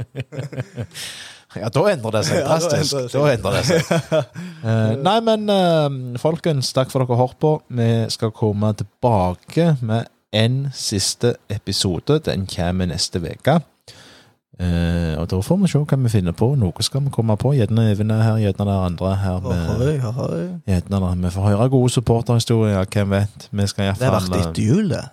Ja, 1.52 1.68
da 1.68 1.82
endrer 1.90 2.14
det 2.14 2.22
seg 2.24 2.38
Ja, 2.40 2.46
drastisk. 2.54 2.94
seg. 2.96 3.10
da 3.12 3.26
endrer 3.28 3.58
det 3.58 3.64
seg. 3.68 4.38
uh, 4.64 4.94
nei, 5.04 5.18
men 5.26 5.44
uh, 5.52 6.16
folkens, 6.22 6.70
takk 6.72 6.88
for 6.88 7.04
dere 7.04 7.12
har 7.12 7.26
hørt 7.26 7.36
på. 7.44 7.50
Vi 7.76 7.88
skal 8.14 8.32
komme 8.32 8.70
tilbake 8.80 9.74
med 9.84 10.08
en 10.32 10.70
siste 10.72 11.34
episode. 11.52 12.22
Den 12.24 12.46
kommer 12.48 12.88
neste 12.88 13.20
uke. 13.20 13.58
Eh, 14.60 15.14
og 15.16 15.30
da 15.30 15.38
får 15.40 15.58
vi 15.62 15.70
se 15.72 15.80
hva 15.80 15.96
vi 16.02 16.10
finner 16.12 16.34
på. 16.36 16.50
Noe 16.60 16.84
skal 16.84 17.02
vi 17.06 17.12
komme 17.14 17.36
på. 17.40 17.54
Gjerne 17.56 17.86
Even 17.92 18.10
er 18.12 18.22
her, 18.22 18.40
gjerne 18.42 18.66
det 18.68 18.76
andre 18.86 19.14
her. 19.22 19.40
Gjerne 20.68 21.00
det. 21.00 21.14
Vi 21.24 21.30
får 21.36 21.48
høre 21.48 21.68
gode 21.72 21.90
supporterhistorier, 21.94 22.84
hvem 22.92 23.16
vet. 23.16 23.48
Vi 23.50 23.66
skal 23.66 23.94
Det 23.94 24.06
har 24.06 24.18
vært 24.18 24.28
iallfall 24.28 24.50
etter 24.50 24.62
jul, 24.62 24.88
det. 24.92 25.04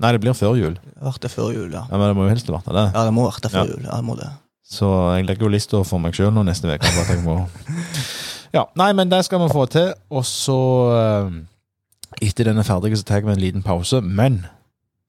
Nei, 0.00 0.12
det 0.16 0.20
blir 0.22 0.32
før 0.32 0.54
jul. 0.56 0.78
Det 0.80 1.16
det 1.20 1.30
før 1.30 1.50
jul, 1.52 1.72
ja. 1.72 1.82
Ja, 1.90 1.96
Men 1.98 2.08
det 2.08 2.16
må 2.16 2.24
jo 2.24 2.32
helst 2.32 2.46
ha 2.48 2.56
vært 2.56 2.70
det. 2.72 2.86
Ja, 2.94 3.04
det 3.04 3.12
må 3.12 3.26
være 3.28 3.50
før 3.50 3.58
Ja. 3.58 3.66
jul. 3.74 3.82
Ja, 3.84 3.96
det 3.96 4.04
må 4.04 4.16
det. 4.16 4.30
Så 4.70 4.86
jeg 5.16 5.26
legger 5.26 5.42
jo 5.48 5.48
lista 5.52 5.82
for 5.84 5.98
meg 5.98 6.14
sjøl 6.14 6.32
nå 6.32 6.44
neste 6.46 6.70
uke. 6.70 7.46
Ja, 8.52 8.64
nei, 8.74 8.92
men 8.98 9.08
det 9.10 9.24
skal 9.24 9.38
vi 9.44 9.46
få 9.52 9.66
til. 9.70 9.92
Og 10.10 10.24
så, 10.26 10.56
eh, 10.98 12.26
etter 12.26 12.44
den 12.48 12.58
er 12.58 12.66
ferdig, 12.66 12.96
så 12.98 13.04
tar 13.06 13.20
vi 13.22 13.30
en 13.30 13.38
liten 13.38 13.62
pause. 13.62 14.00
Men 14.02 14.46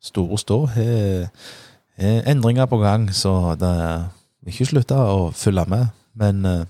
Store 0.01 0.37
Stå 0.37 0.59
har 0.75 1.29
har 2.01 2.29
endringer 2.31 2.65
på 2.69 2.79
gang, 2.81 3.09
så 3.13 3.55
det 3.59 3.71
er 3.71 4.05
ikke 4.49 4.69
slutta 4.71 4.99
å 5.11 5.31
følge 5.37 5.65
med. 5.69 5.91
Men 6.17 6.45
eh, 6.45 6.63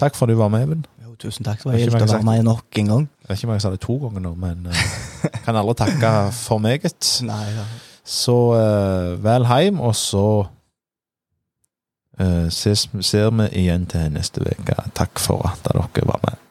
takk 0.00 0.16
for 0.18 0.26
at 0.26 0.34
du 0.34 0.40
var 0.40 0.52
med, 0.52 0.66
Even. 0.66 0.84
Jo, 1.04 1.14
tusen 1.20 1.46
takk. 1.46 1.62
Det 1.62 1.70
var 1.70 1.78
helt 1.78 1.96
å 1.96 2.02
være 2.04 2.26
med 2.26 2.44
nok 2.48 2.82
en 2.82 2.92
gang. 2.92 3.06
Jeg 3.22 3.30
vet 3.30 3.38
ikke 3.38 3.48
om 3.48 3.54
jeg 3.56 3.64
sa 3.64 3.72
det 3.74 3.82
to 3.84 3.98
ganger 4.02 4.26
nå, 4.26 4.34
men 4.42 4.68
eh, 4.70 4.84
kan 5.46 5.58
aldri 5.58 5.78
takke 5.84 6.12
for 6.36 6.62
meget. 6.62 7.12
Nei, 7.28 7.44
ja. 7.56 7.66
Så 8.02 8.36
eh, 8.58 9.12
vel 9.22 9.46
heim, 9.46 9.80
og 9.80 9.94
så 9.96 10.26
eh, 12.18 12.48
ses, 12.50 12.88
ser 13.06 13.30
vi 13.38 13.48
igjen 13.64 13.86
til 13.90 14.10
neste 14.14 14.42
uke. 14.42 14.78
Takk 14.98 15.22
for 15.22 15.46
at 15.48 15.62
dere 15.68 16.08
var 16.08 16.24
med. 16.26 16.41